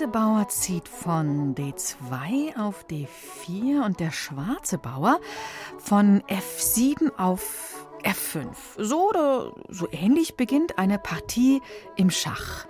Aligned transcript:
Weiße 0.00 0.08
Bauer 0.08 0.48
zieht 0.48 0.88
von 0.88 1.54
D2 1.54 2.56
auf 2.56 2.86
D4 2.86 3.84
und 3.84 4.00
der 4.00 4.10
schwarze 4.12 4.78
Bauer 4.78 5.20
von 5.78 6.22
F7 6.22 7.14
auf 7.18 7.86
F5. 8.02 8.46
So 8.78 9.10
oder 9.10 9.52
so 9.68 9.88
ähnlich 9.92 10.36
beginnt 10.36 10.78
eine 10.78 10.98
Partie 10.98 11.60
im 11.96 12.08
Schach. 12.10 12.66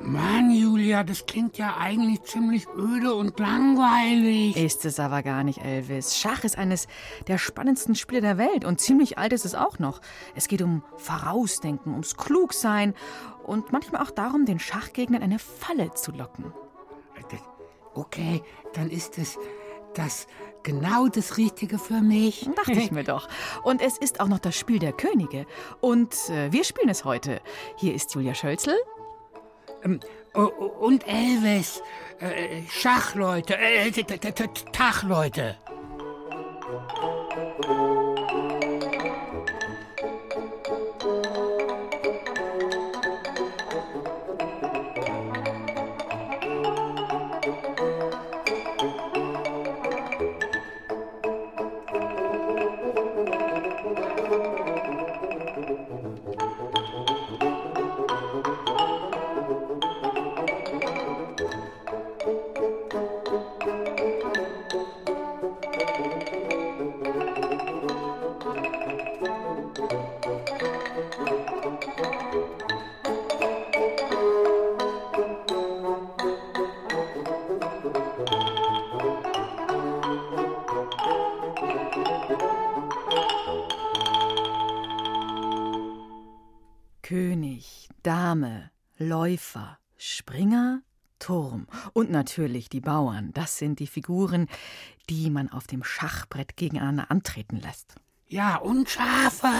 Mann, 0.00 0.52
Julia, 0.52 1.02
das 1.02 1.26
klingt 1.26 1.58
ja 1.58 1.76
eigentlich 1.78 2.22
ziemlich 2.22 2.68
öde 2.76 3.12
und 3.14 3.40
langweilig. 3.40 4.56
Ist 4.56 4.84
es 4.84 5.00
aber 5.00 5.24
gar 5.24 5.42
nicht, 5.42 5.58
Elvis. 5.64 6.16
Schach 6.16 6.44
ist 6.44 6.56
eines 6.56 6.86
der 7.26 7.38
spannendsten 7.38 7.96
Spiele 7.96 8.20
der 8.20 8.38
Welt 8.38 8.64
und 8.64 8.80
ziemlich 8.80 9.18
alt 9.18 9.32
ist 9.32 9.44
es 9.44 9.56
auch 9.56 9.80
noch. 9.80 10.00
Es 10.36 10.46
geht 10.46 10.62
um 10.62 10.84
Vorausdenken, 10.96 11.90
ums 11.90 12.16
Klugsein 12.16 12.94
und 13.42 13.72
manchmal 13.72 14.00
auch 14.00 14.12
darum, 14.12 14.44
den 14.44 14.60
Schachgegnern 14.60 15.24
eine 15.24 15.40
Falle 15.40 15.92
zu 15.94 16.12
locken. 16.12 16.52
Okay, 17.98 18.42
dann 18.74 18.90
ist 18.90 19.18
es 19.18 19.36
das 19.94 20.28
genau 20.62 21.08
das 21.08 21.36
Richtige 21.36 21.78
für 21.78 22.00
mich. 22.00 22.48
Dachte 22.56 22.72
ich 22.78 22.92
mir 22.92 23.02
doch. 23.02 23.28
Und 23.64 23.82
es 23.82 23.98
ist 23.98 24.20
auch 24.20 24.28
noch 24.28 24.38
das 24.38 24.56
Spiel 24.56 24.78
der 24.78 24.92
Könige. 24.92 25.46
Und 25.80 26.14
äh, 26.30 26.52
wir 26.52 26.62
spielen 26.62 26.88
es 26.88 27.04
heute. 27.04 27.40
Hier 27.76 27.94
ist 27.94 28.14
Julia 28.14 28.34
Schölzel. 28.34 28.76
Ähm, 29.82 29.98
Und 30.34 31.08
Elvis. 31.08 31.82
Äh, 32.20 32.62
Schachleute. 32.70 33.56
Äh, 33.58 33.90
Tachleute. 34.72 35.56
Läufer, 89.28 89.78
Springer, 89.98 90.80
Turm 91.18 91.66
und 91.92 92.10
natürlich 92.10 92.70
die 92.70 92.80
Bauern. 92.80 93.30
Das 93.34 93.58
sind 93.58 93.78
die 93.78 93.86
Figuren, 93.86 94.48
die 95.10 95.28
man 95.28 95.50
auf 95.50 95.66
dem 95.66 95.84
Schachbrett 95.84 96.56
gegeneinander 96.56 97.10
antreten 97.10 97.60
lässt. 97.60 97.96
Ja, 98.26 98.56
und 98.56 98.88
Schafe. 98.88 99.52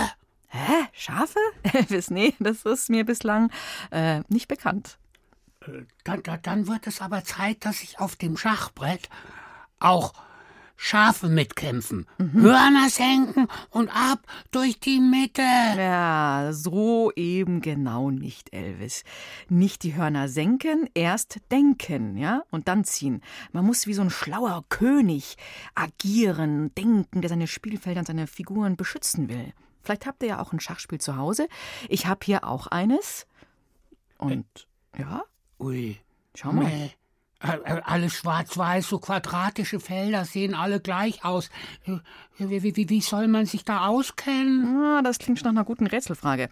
Hä? 0.47 0.87
Schafe? 0.93 1.39
Elvis, 1.65 2.09
nee, 2.09 2.35
das 2.39 2.63
ist 2.63 2.89
mir 2.89 3.05
bislang 3.05 3.53
äh, 3.91 4.23
nicht 4.29 4.49
bekannt. 4.49 4.99
Dann, 6.05 6.23
dann, 6.23 6.41
dann 6.41 6.67
wird 6.67 6.87
es 6.87 7.03
aber 7.03 7.23
Zeit, 7.25 7.67
dass 7.67 7.83
ich 7.83 7.99
auf 8.01 8.17
dem 8.17 8.39
Schachbrett 8.39 9.11
auch 9.81 10.15
Schafe 10.81 11.29
mitkämpfen. 11.29 12.07
Hörner 12.19 12.89
senken 12.89 13.49
und 13.71 13.89
ab 13.89 14.21
durch 14.53 14.79
die 14.79 15.01
Mitte. 15.01 15.43
Ja, 15.43 16.51
so 16.53 17.11
eben 17.17 17.61
genau 17.61 18.13
nicht, 18.13 18.55
Elvis. 18.55 19.03
Nicht 19.49 19.83
die 19.83 19.97
Hörner 19.97 20.29
senken, 20.29 20.89
erst 20.95 21.41
denken, 21.51 22.17
ja, 22.17 22.45
und 22.53 22.69
dann 22.69 22.85
ziehen. 22.85 23.23
Man 23.51 23.67
muss 23.67 23.89
wie 23.89 23.93
so 23.93 24.03
ein 24.03 24.09
schlauer 24.09 24.65
König 24.69 25.37
agieren, 25.75 26.73
denken, 26.77 27.23
der 27.23 27.29
seine 27.29 27.49
Spielfelder 27.49 27.99
und 27.99 28.07
seine 28.07 28.29
Figuren 28.29 28.77
beschützen 28.77 29.29
will. 29.29 29.53
Vielleicht 29.83 30.07
habt 30.07 30.23
ihr 30.23 30.29
ja 30.29 30.41
auch 30.41 30.53
ein 30.53 30.61
Schachspiel 30.61 31.01
zu 31.01 31.17
Hause. 31.17 31.49
Ich 31.89 32.07
habe 32.07 32.21
hier 32.25 32.45
auch 32.45 32.69
eines. 32.69 33.27
Und 34.17 34.47
ja, 34.97 35.25
Ui. 35.59 35.99
schau 36.37 36.53
mal. 36.53 36.67
Nee. 36.67 36.93
Alles 37.41 38.15
schwarz-weiß, 38.15 38.89
so 38.89 38.99
quadratische 38.99 39.79
Felder 39.79 40.25
sehen 40.25 40.55
alle 40.55 40.81
gleich 40.81 41.25
aus. 41.25 41.51
Äh, 41.87 41.99
Wie, 42.39 42.63
wie, 42.77 42.89
wie- 42.89 43.01
soll 43.01 43.29
man 43.29 43.47
sich 43.47 43.65
da 43.65 43.87
auskennen? 43.87 44.77
Ah, 44.83 45.03
das 45.03 45.19
klingt 45.19 45.39
schon 45.39 45.47
nach 45.47 45.53
einer 45.61 45.65
guten 45.65 45.87
Rätselfrage. 45.87 46.49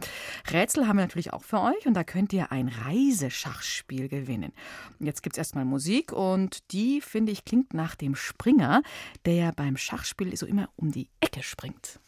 Rätsel 0.53 0.87
haben 0.87 0.97
wir 0.97 1.05
natürlich 1.05 1.33
auch 1.33 1.43
für 1.43 1.61
euch 1.61 1.87
und 1.87 1.95
da 1.95 2.05
könnt 2.05 2.33
ihr 2.33 2.53
ein 2.53 2.69
Reiseschachspiel 2.69 4.09
gewinnen. 4.09 4.53
Jetzt 5.01 5.23
gibt's 5.23 5.39
erstmal 5.39 5.65
Musik 5.65 6.13
und 6.13 6.73
die, 6.73 7.01
finde 7.01 7.33
ich, 7.33 7.45
klingt 7.45 7.75
nach 7.75 7.95
dem 7.97 8.15
Springer, 8.15 8.83
der 9.25 9.53
beim 9.53 9.77
Schachspiel 9.77 10.37
so 10.37 10.47
immer 10.47 10.69
um 10.77 10.93
die 10.93 11.09
Ecke 11.21 11.43
springt. 11.43 12.01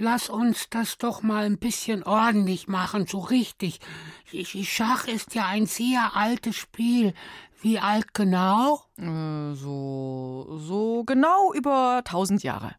Lass 0.00 0.28
uns 0.28 0.68
das 0.70 0.98
doch 0.98 1.22
mal 1.22 1.44
ein 1.44 1.58
bisschen 1.58 2.02
ordentlich 2.02 2.66
machen, 2.66 3.06
so 3.06 3.18
richtig. 3.18 3.78
Schach 4.32 5.06
ist 5.06 5.34
ja 5.34 5.46
ein 5.46 5.66
sehr 5.66 6.16
altes 6.16 6.56
Spiel. 6.56 7.14
Wie 7.60 7.78
alt 7.78 8.14
genau? 8.14 8.82
Äh, 8.96 9.54
so, 9.54 10.58
so 10.58 11.04
genau 11.04 11.52
über 11.52 11.98
1000 11.98 12.42
Jahre. 12.42 12.74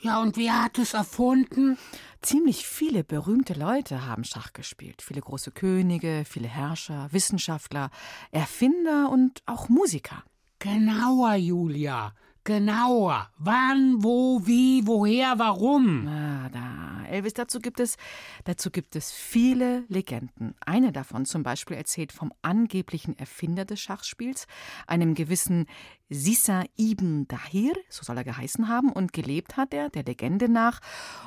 Ja, 0.00 0.20
und 0.20 0.36
wer 0.36 0.64
hat 0.64 0.78
es 0.78 0.94
erfunden? 0.94 1.78
Ziemlich 2.20 2.66
viele 2.66 3.04
berühmte 3.04 3.54
Leute 3.54 4.04
haben 4.04 4.24
Schach 4.24 4.52
gespielt. 4.52 5.00
Viele 5.00 5.20
große 5.20 5.52
Könige, 5.52 6.24
viele 6.26 6.48
Herrscher, 6.48 7.08
Wissenschaftler, 7.12 7.90
Erfinder 8.32 9.10
und 9.10 9.42
auch 9.46 9.68
Musiker. 9.68 10.24
Genauer, 10.58 11.34
Julia. 11.34 12.12
Genauer. 12.46 13.28
Wann, 13.38 14.04
wo, 14.04 14.40
wie, 14.46 14.86
woher, 14.86 15.36
warum? 15.36 16.06
Ah, 16.06 16.48
da. 16.50 17.04
Elvis, 17.10 17.34
dazu 17.34 17.58
gibt 17.58 17.80
es, 17.80 17.96
dazu 18.44 18.70
gibt 18.70 18.94
es 18.94 19.10
viele 19.10 19.84
Legenden. 19.88 20.54
Eine 20.64 20.92
davon 20.92 21.24
zum 21.26 21.42
Beispiel 21.42 21.76
erzählt 21.76 22.12
vom 22.12 22.32
angeblichen 22.42 23.18
Erfinder 23.18 23.64
des 23.64 23.80
Schachspiels, 23.80 24.46
einem 24.86 25.14
gewissen 25.14 25.66
Sisa 26.08 26.62
ibn 26.78 27.26
Dahir, 27.26 27.72
so 27.88 28.04
soll 28.04 28.18
er 28.18 28.22
geheißen 28.22 28.68
haben, 28.68 28.92
und 28.92 29.12
gelebt 29.12 29.56
hat 29.56 29.74
er, 29.74 29.88
der 29.88 30.04
Legende 30.04 30.48
nach, 30.48 30.78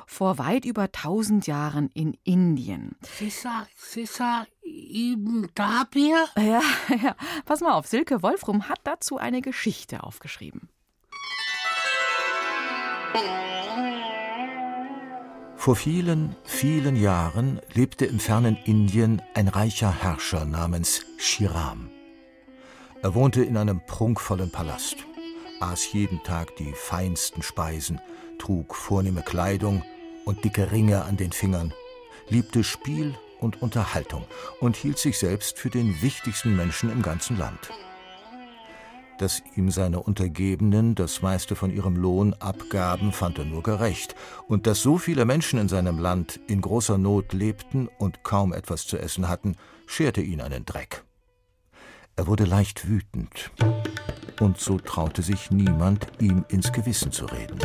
vor 0.08 0.38
weit 0.38 0.64
über 0.64 0.84
1000 0.84 1.48
Jahren 1.48 1.90
in 1.90 2.16
Indien. 2.24 2.96
Sissa, 3.02 3.68
Sissa, 3.76 4.48
Ibn 4.64 5.50
Dabir? 5.54 6.28
Ja, 6.38 6.62
ja, 7.04 7.16
pass 7.44 7.60
mal 7.60 7.74
auf, 7.74 7.88
Silke 7.88 8.24
Wolfrum 8.24 8.70
hat 8.70 8.80
dazu 8.86 9.18
eine 9.18 9.42
Geschichte 9.42 10.04
aufgeschrieben. 10.04 10.70
Vor 15.70 15.76
vielen, 15.76 16.36
vielen 16.46 16.96
Jahren 16.96 17.60
lebte 17.74 18.06
im 18.06 18.20
fernen 18.20 18.58
Indien 18.66 19.22
ein 19.36 19.48
reicher 19.48 19.92
Herrscher 19.92 20.46
namens 20.46 21.06
Shiram. 21.18 21.90
Er 23.02 23.14
wohnte 23.14 23.44
in 23.44 23.56
einem 23.56 23.82
prunkvollen 23.86 24.52
Palast, 24.52 24.98
aß 25.60 25.94
jeden 25.94 26.24
Tag 26.24 26.56
die 26.56 26.74
feinsten 26.74 27.44
Speisen, 27.44 28.02
trug 28.40 28.74
vornehme 28.74 29.22
Kleidung 29.22 29.84
und 30.26 30.44
dicke 30.44 30.72
Ringe 30.72 31.04
an 31.04 31.18
den 31.18 31.32
Fingern, 31.32 31.74
liebte 32.30 32.64
Spiel 32.64 33.16
und 33.40 33.62
Unterhaltung 33.62 34.26
und 34.60 34.76
hielt 34.76 34.98
sich 34.98 35.20
selbst 35.20 35.60
für 35.60 35.70
den 35.70 36.02
wichtigsten 36.02 36.56
Menschen 36.56 36.92
im 36.92 37.02
ganzen 37.02 37.38
Land. 37.38 37.70
Dass 39.20 39.44
ihm 39.58 39.70
seine 39.70 40.00
Untergebenen 40.00 40.96
das 40.96 41.22
meiste 41.22 41.58
von 41.58 41.72
ihrem 41.72 41.98
Lohn 41.98 42.34
abgaben, 42.36 43.12
fand 43.12 43.38
er 43.38 43.44
nur 43.44 43.62
gerecht, 43.64 44.16
und 44.48 44.66
dass 44.66 44.82
so 44.82 44.98
viele 44.98 45.26
Menschen 45.26 45.60
in 45.60 45.68
seinem 45.68 46.00
Land 46.00 46.40
in 46.48 46.62
großer 46.62 46.98
Not 46.98 47.34
lebten 47.34 47.90
und 47.98 48.24
kaum 48.24 48.54
etwas 48.54 48.88
zu 48.88 48.98
essen 48.98 49.28
hatten, 49.28 49.58
scherte 49.88 50.22
ihn 50.22 50.40
einen 50.40 50.64
Dreck. 50.64 51.04
Er 52.16 52.28
wurde 52.28 52.46
leicht 52.46 52.88
wütend, 52.88 53.52
und 54.40 54.58
so 54.58 54.78
traute 54.78 55.22
sich 55.22 55.52
niemand, 55.52 56.08
ihm 56.22 56.46
ins 56.48 56.72
Gewissen 56.72 57.12
zu 57.12 57.26
reden. 57.26 57.60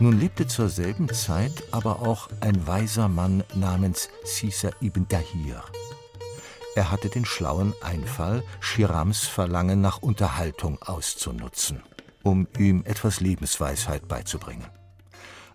Nun 0.00 0.18
lebte 0.18 0.46
zur 0.46 0.68
selben 0.68 1.12
Zeit 1.12 1.64
aber 1.72 2.02
auch 2.02 2.28
ein 2.40 2.66
weiser 2.68 3.08
Mann 3.08 3.42
namens 3.54 4.08
Sisa 4.24 4.70
ibn 4.80 5.08
Dahir. 5.08 5.64
Er 6.76 6.92
hatte 6.92 7.08
den 7.08 7.24
schlauen 7.24 7.74
Einfall, 7.82 8.44
Shirams 8.60 9.26
Verlangen 9.26 9.80
nach 9.80 9.98
Unterhaltung 9.98 10.80
auszunutzen, 10.80 11.82
um 12.22 12.46
ihm 12.56 12.84
etwas 12.84 13.18
Lebensweisheit 13.18 14.06
beizubringen. 14.06 14.68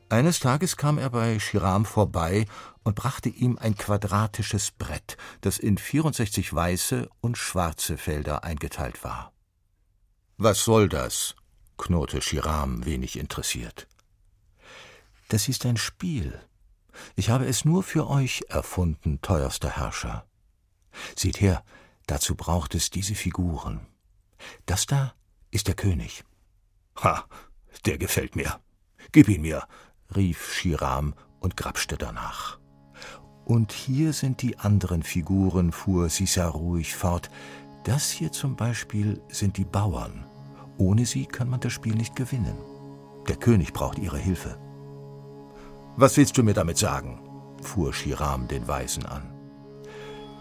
Eines 0.10 0.40
Tages 0.40 0.75
kam 0.75 0.98
er 0.98 1.10
bei 1.10 1.39
Shiram 1.39 1.86
vorbei 1.86 2.46
und 2.84 2.96
brachte 2.96 3.30
ihm 3.30 3.57
ein 3.57 3.78
quadratisches 3.78 4.72
Brett, 4.72 5.16
das 5.39 5.57
in 5.57 5.78
64 5.78 6.54
weiße 6.54 7.10
und 7.22 7.38
schwarze 7.38 7.98
Felder 7.98 8.44
eingeteilt 8.44 9.06
war. 9.06 9.31
Was 10.38 10.66
soll 10.66 10.89
das? 10.89 11.36
knurrte 11.78 12.22
Shiram 12.22 12.86
wenig 12.86 13.18
interessiert. 13.18 13.88
Das 15.34 15.48
ist 15.48 15.66
ein 15.66 15.78
Spiel. 15.78 16.40
Ich 17.16 17.32
habe 17.32 17.48
es 17.48 17.66
nur 17.66 17.82
für 17.82 18.08
euch 18.08 18.44
erfunden, 18.50 19.20
teuerster 19.24 19.78
Herrscher. 19.78 20.28
Seht 21.16 21.42
her, 21.42 21.64
dazu 22.06 22.36
braucht 22.36 22.76
es 22.76 22.92
diese 22.92 23.16
Figuren. 23.16 23.80
Das 24.68 24.86
da 24.86 25.16
ist 25.50 25.68
der 25.68 25.74
König. 25.74 26.24
Ha, 27.02 27.26
der 27.88 27.98
gefällt 27.98 28.36
mir. 28.36 28.60
Gib 29.12 29.28
ihn 29.28 29.42
mir, 29.42 29.64
rief 30.16 30.54
Schiram 30.54 31.16
und 31.40 31.58
grapschte 31.58 31.98
danach. 31.98 32.60
Und 33.44 33.72
hier 33.72 34.14
sind 34.14 34.44
die 34.44 34.60
anderen 34.60 35.02
Figuren, 35.02 35.72
fuhr 35.72 36.10
Sisa 36.10 36.48
ruhig 36.48 36.96
fort. 36.96 37.32
Das 37.86 38.12
hier 38.12 38.32
zum 38.32 38.56
Beispiel 38.56 39.20
sind 39.30 39.58
die 39.58 39.66
Bauern. 39.66 40.28
Ohne 40.78 41.08
sie 41.08 41.26
kann 41.26 41.50
man 41.50 41.60
das 41.60 41.74
Spiel 41.74 41.96
nicht 41.96 42.16
gewinnen. 42.16 42.56
Der 43.28 43.38
König 43.38 43.74
braucht 43.74 43.98
ihre 43.98 44.20
Hilfe. 44.20 44.62
Was 45.95 46.18
willst 46.18 46.38
du 46.38 46.44
mir 46.44 46.54
damit 46.54 46.78
sagen? 46.78 47.19
fuhr 47.62 47.94
Schiram 47.94 48.48
den 48.48 48.68
Weisen 48.68 49.06
an. 49.06 49.31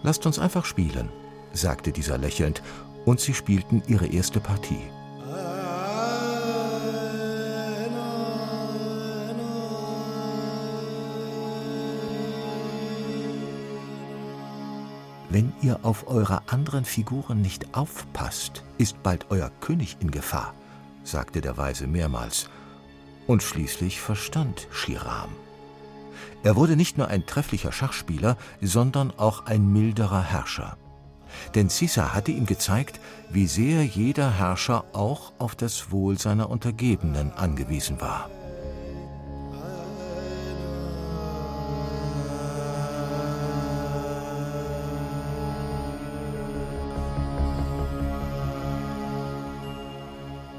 Lasst 0.02 0.26
uns 0.26 0.38
einfach 0.38 0.64
spielen, 0.64 1.10
sagte 1.52 1.92
dieser 1.92 2.18
lächelnd, 2.18 2.62
und 3.04 3.20
sie 3.20 3.34
spielten 3.34 3.82
ihre 3.86 4.06
erste 4.06 4.40
Partie. 4.40 4.82
Wenn 15.28 15.52
ihr 15.62 15.80
auf 15.82 16.08
eure 16.08 16.42
anderen 16.48 16.84
Figuren 16.84 17.40
nicht 17.40 17.74
aufpasst, 17.74 18.64
ist 18.78 19.02
bald 19.02 19.26
euer 19.30 19.50
König 19.60 19.96
in 20.00 20.10
Gefahr, 20.10 20.54
sagte 21.04 21.40
der 21.40 21.56
Weise 21.56 21.86
mehrmals. 21.86 22.50
Und 23.26 23.42
schließlich 23.42 24.00
verstand 24.00 24.68
Schiram. 24.70 25.30
Er 26.44 26.56
wurde 26.56 26.76
nicht 26.76 26.98
nur 26.98 27.08
ein 27.08 27.24
trefflicher 27.24 27.72
Schachspieler, 27.72 28.36
sondern 28.60 29.12
auch 29.16 29.46
ein 29.46 29.72
milderer 29.72 30.22
Herrscher. 30.22 30.76
Denn 31.54 31.68
Sisa 31.68 32.14
hatte 32.14 32.32
ihm 32.32 32.46
gezeigt, 32.46 33.00
wie 33.30 33.46
sehr 33.46 33.84
jeder 33.84 34.30
Herrscher 34.30 34.84
auch 34.92 35.32
auf 35.38 35.54
das 35.54 35.90
Wohl 35.90 36.18
seiner 36.18 36.50
Untergebenen 36.50 37.32
angewiesen 37.32 38.00
war. 38.00 38.28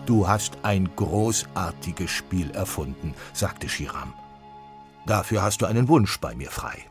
Du 0.06 0.28
hast 0.28 0.58
ein 0.64 0.90
großartiges 0.96 2.12
Spiel 2.12 2.52
erfunden, 2.52 3.14
sagte 3.34 3.70
Shiram. 3.70 4.14
Dafür 5.06 5.42
hast 5.42 5.62
du 5.62 5.66
einen 5.66 5.88
Wunsch 5.88 6.20
bei 6.20 6.36
mir 6.36 6.50
frei. 6.50 6.90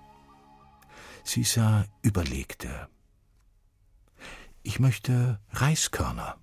Sisa 1.24 1.86
überlegte. 2.02 2.88
Ich 4.62 4.78
möchte 4.78 5.40
Reiskörner. 5.50 6.36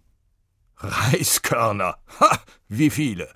Reiskörner? 0.77 1.97
Ha! 2.19 2.39
Wie 2.67 2.89
viele? 2.89 3.33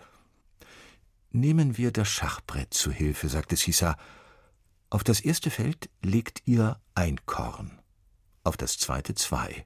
Nehmen 1.32 1.78
wir 1.78 1.92
das 1.92 2.10
Schachbrett 2.10 2.74
zu 2.74 2.92
Hilfe, 2.92 3.30
sagte 3.30 3.56
Sisa. 3.56 3.98
Auf 4.90 5.04
das 5.04 5.20
erste 5.20 5.50
Feld 5.50 5.90
legt 6.02 6.44
ihr 6.46 6.80
ein 6.96 7.26
Korn, 7.26 7.82
auf 8.44 8.58
das 8.58 8.78
zweite 8.78 9.16
zwei, 9.16 9.66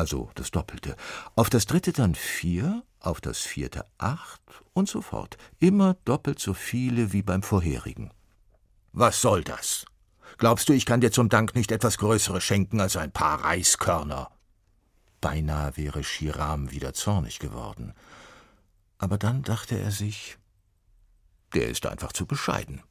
also 0.00 0.30
das 0.34 0.50
Doppelte, 0.50 0.96
auf 1.36 1.50
das 1.50 1.66
dritte 1.66 1.92
dann 1.92 2.14
vier, 2.14 2.82
auf 3.00 3.20
das 3.20 3.40
vierte 3.40 3.84
acht 3.98 4.40
und 4.72 4.88
so 4.88 5.02
fort, 5.02 5.36
immer 5.58 5.92
doppelt 6.06 6.38
so 6.40 6.54
viele 6.54 7.12
wie 7.12 7.20
beim 7.20 7.42
vorherigen. 7.42 8.10
Was 8.92 9.20
soll 9.20 9.44
das? 9.44 9.84
Glaubst 10.38 10.70
du, 10.70 10.72
ich 10.72 10.86
kann 10.86 11.02
dir 11.02 11.12
zum 11.12 11.28
Dank 11.28 11.54
nicht 11.54 11.70
etwas 11.70 11.98
Größeres 11.98 12.42
schenken 12.42 12.80
als 12.80 12.96
ein 12.96 13.12
paar 13.12 13.44
Reiskörner? 13.44 14.30
Beinahe 15.20 15.76
wäre 15.76 16.02
Schiram 16.02 16.70
wieder 16.70 16.94
zornig 16.94 17.38
geworden. 17.38 17.92
Aber 18.96 19.18
dann 19.18 19.42
dachte 19.42 19.78
er 19.78 19.90
sich, 19.90 20.38
der 21.52 21.68
ist 21.68 21.84
einfach 21.84 22.14
zu 22.14 22.24
bescheiden. 22.24 22.82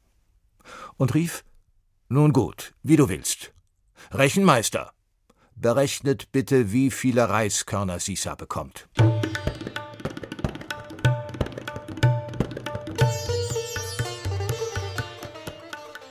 Und 0.96 1.14
rief, 1.14 1.44
nun 2.08 2.32
gut, 2.32 2.72
wie 2.84 2.96
du 2.96 3.08
willst. 3.08 3.52
Rechenmeister, 4.12 4.92
berechnet 5.56 6.32
bitte, 6.32 6.72
wie 6.72 6.90
viele 6.90 7.28
Reiskörner 7.28 8.00
Sisa 8.00 8.34
bekommt. 8.34 8.88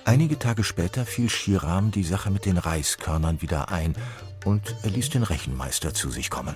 Einige 0.06 0.40
Tage 0.40 0.64
später 0.64 1.06
fiel 1.06 1.30
Schiram 1.30 1.92
die 1.92 2.04
Sache 2.04 2.32
mit 2.32 2.46
den 2.46 2.58
Reiskörnern 2.58 3.44
wieder 3.44 3.70
ein 3.70 3.96
und 4.44 4.76
er 4.82 4.90
ließ 4.90 5.12
den 5.12 5.22
Rechenmeister 5.22 5.94
zu 5.94 6.10
sich 6.10 6.32
kommen. 6.32 6.56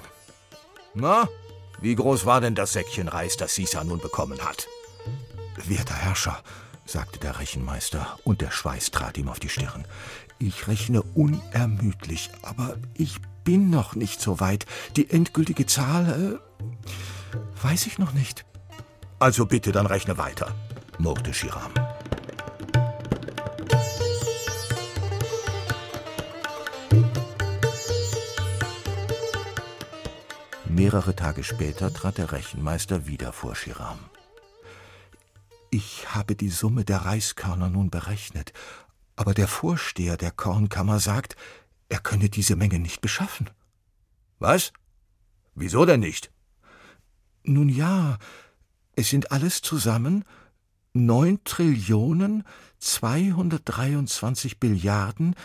Na, 0.96 1.30
wie 1.80 1.94
groß 1.94 2.26
war 2.26 2.42
denn 2.42 2.56
das 2.56 2.74
Säckchen 2.74 3.08
Reis, 3.08 3.38
das 3.38 3.54
Sisa 3.54 3.84
nun 3.84 4.00
bekommen 4.00 4.40
hat? 4.40 4.68
Werter 5.68 5.94
Herrscher, 5.94 6.42
sagte 6.86 7.20
der 7.20 7.40
Rechenmeister, 7.40 8.18
und 8.24 8.42
der 8.42 8.52
Schweiß 8.52 8.92
trat 8.92 9.18
ihm 9.18 9.30
auf 9.30 9.40
die 9.40 9.50
Stirn. 9.50 9.86
Ich 10.40 10.68
rechne 10.68 11.02
unermüdlich, 11.02 12.30
aber 12.42 12.78
ich 12.94 13.20
bin 13.44 13.70
noch 13.70 13.96
nicht 13.96 14.22
so 14.22 14.40
weit. 14.40 14.66
Die 14.96 15.10
endgültige 15.10 15.66
Zahl 15.66 16.40
äh, 16.42 17.66
weiß 17.66 17.88
ich 17.88 17.98
noch 17.98 18.14
nicht. 18.14 18.46
Also 19.20 19.46
bitte, 19.46 19.72
dann 19.72 19.86
rechne 19.86 20.18
weiter, 20.18 20.54
murrte 20.98 21.34
Schiram. 21.34 21.72
Mehrere 30.66 31.16
Tage 31.16 31.44
später 31.44 31.94
trat 31.94 32.18
der 32.18 32.32
Rechenmeister 32.32 33.06
wieder 33.06 33.32
vor 33.32 33.56
Schiram. 33.56 34.00
Ich 35.70 36.14
habe 36.14 36.36
die 36.36 36.50
Summe 36.50 36.84
der 36.84 37.06
Reiskörner 37.06 37.70
nun 37.70 37.90
berechnet, 37.90 38.54
aber 39.16 39.34
der 39.34 39.48
Vorsteher 39.48 40.18
der 40.18 40.32
Kornkammer 40.32 41.00
sagt, 41.00 41.36
er 41.90 42.00
könne 42.00 42.30
diese 42.30 42.56
Menge 42.56 42.80
nicht 42.80 43.02
beschaffen. 43.02 43.50
Was? 44.40 44.74
Wieso 45.56 45.86
denn 45.86 46.00
nicht? 46.00 46.32
Nun 47.44 47.70
ja, 47.70 48.18
es 48.96 49.10
sind 49.10 49.32
alles 49.32 49.62
zusammen 49.62 50.24
neun 50.94 51.44
Trillionen 51.44 52.44
zweihundertdreiundzwanzig 52.80 54.60
Billiarden 54.60 55.36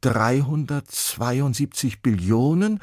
dreihundertzweiundsiebzig 0.00 2.02
Billionen 2.02 2.80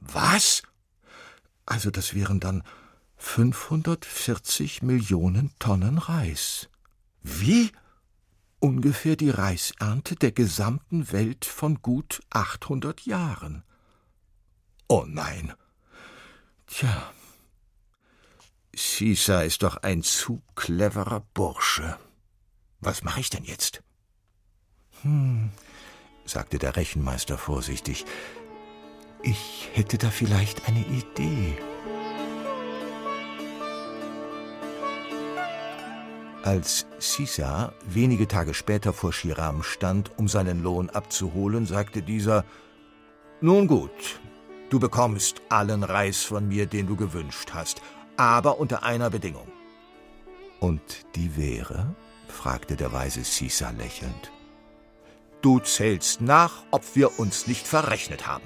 Was? 0.00 0.62
Also 1.66 1.90
das 1.90 2.14
wären 2.14 2.38
dann 2.38 2.62
540 3.16 4.82
Millionen 4.82 5.50
Tonnen 5.58 5.98
Reis. 5.98 6.68
Wie? 7.22 7.72
Ungefähr 8.60 9.16
die 9.16 9.30
Reisernte 9.30 10.14
der 10.14 10.30
gesamten 10.30 11.10
Welt 11.10 11.44
von 11.44 11.82
gut 11.82 12.22
800 12.30 13.00
Jahren. 13.02 13.64
Oh 14.86 15.04
nein. 15.06 15.52
Tja. 16.68 17.12
Caesar 18.76 19.44
ist 19.44 19.62
doch 19.62 19.78
ein 19.78 20.02
zu 20.02 20.42
cleverer 20.54 21.20
Bursche. 21.32 21.96
Was 22.80 23.02
mache 23.02 23.20
ich 23.20 23.30
denn 23.30 23.44
jetzt? 23.44 23.82
Hm, 25.00 25.50
sagte 26.26 26.58
der 26.58 26.76
Rechenmeister 26.76 27.38
vorsichtig. 27.38 28.04
Ich 29.22 29.70
hätte 29.72 29.96
da 29.96 30.10
vielleicht 30.10 30.68
eine 30.68 30.80
Idee. 30.80 31.56
Als 36.42 36.86
Caesar 37.00 37.72
wenige 37.86 38.28
Tage 38.28 38.52
später 38.52 38.92
vor 38.92 39.12
Schiram 39.12 39.62
stand, 39.62 40.16
um 40.18 40.28
seinen 40.28 40.62
Lohn 40.62 40.90
abzuholen, 40.90 41.64
sagte 41.64 42.02
dieser 42.02 42.44
Nun 43.40 43.68
gut, 43.68 44.20
du 44.68 44.78
bekommst 44.78 45.40
allen 45.48 45.82
Reis 45.82 46.22
von 46.22 46.46
mir, 46.46 46.66
den 46.66 46.86
du 46.86 46.94
gewünscht 46.94 47.50
hast, 47.54 47.80
aber 48.16 48.58
unter 48.58 48.82
einer 48.82 49.10
Bedingung. 49.10 49.48
Und 50.60 51.06
die 51.14 51.36
wäre? 51.36 51.94
fragte 52.28 52.76
der 52.76 52.92
weise 52.92 53.22
Caesar 53.22 53.72
lächelnd. 53.72 54.32
Du 55.42 55.58
zählst 55.60 56.20
nach, 56.20 56.64
ob 56.70 56.82
wir 56.94 57.18
uns 57.18 57.46
nicht 57.46 57.66
verrechnet 57.66 58.26
haben. 58.26 58.44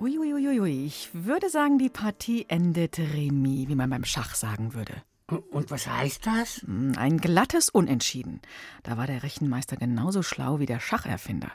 Uiuiuiui, 0.00 0.86
ich 0.86 1.10
würde 1.12 1.48
sagen, 1.48 1.78
die 1.78 1.88
Partie 1.88 2.44
endet 2.48 2.98
remis, 2.98 3.68
wie 3.68 3.74
man 3.74 3.90
beim 3.90 4.04
Schach 4.04 4.34
sagen 4.34 4.74
würde. 4.74 5.02
Und 5.26 5.70
was 5.70 5.86
heißt 5.86 6.26
das? 6.26 6.62
Hm, 6.66 6.92
ein 6.98 7.16
glattes 7.16 7.70
Unentschieden. 7.70 8.42
Da 8.82 8.98
war 8.98 9.06
der 9.06 9.22
Rechenmeister 9.22 9.76
genauso 9.76 10.22
schlau 10.22 10.58
wie 10.58 10.66
der 10.66 10.80
Schacherfinder. 10.80 11.50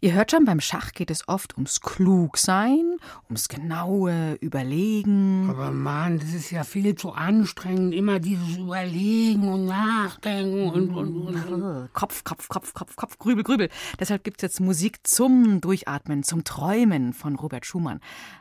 Ihr 0.00 0.12
hört 0.14 0.30
schon, 0.30 0.44
beim 0.44 0.60
Schach 0.60 0.92
geht 0.92 1.10
es 1.10 1.26
oft 1.26 1.54
ums 1.56 1.80
Klugsein, 1.80 2.96
ums 3.28 3.48
genaue 3.48 4.34
Überlegen. 4.40 5.50
Aber 5.50 5.72
Mann, 5.72 6.20
das 6.20 6.32
ist 6.32 6.52
ja 6.52 6.62
viel 6.62 6.94
zu 6.94 7.12
anstrengend, 7.12 7.92
immer 7.92 8.20
dieses 8.20 8.56
Überlegen 8.56 9.48
und 9.48 9.66
Nachdenken 9.66 10.70
und, 10.70 10.90
und, 10.90 11.16
und. 11.16 11.92
Kopf, 11.92 12.22
Kopf, 12.22 12.48
Kopf, 12.48 12.72
Kopf, 12.72 12.94
Kopf, 12.94 13.18
Grübel, 13.18 13.42
Grübel. 13.42 13.68
Deshalb 13.98 14.22
gibt 14.22 14.38
es 14.38 14.42
jetzt 14.42 14.60
Musik 14.60 15.04
zum 15.04 15.60
Durchatmen, 15.60 16.22
zum 16.22 16.44
Träumen 16.44 17.14
von 17.14 17.34
Robert 17.34 17.66
Schumann. 17.66 17.98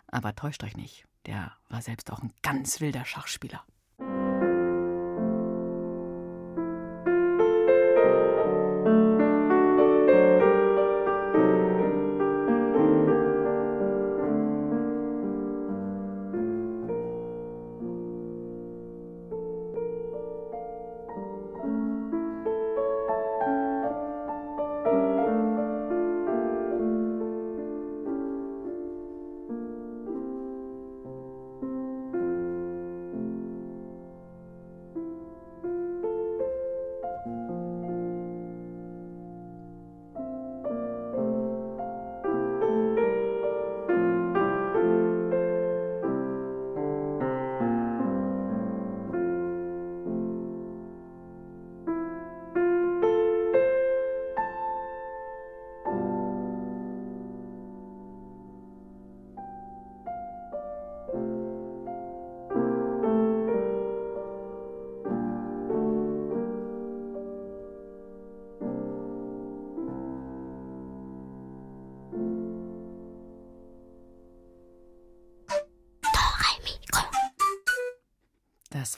Aber 0.08 0.36
täuscht 0.36 0.64
euch 0.64 0.78
nicht, 0.78 1.06
der 1.26 1.52
war 1.70 1.82
selbst 1.82 2.12
auch 2.12 2.22
ein 2.22 2.34
ganz 2.44 2.80
wilder 2.80 3.06
Schachspieler. 3.06 3.64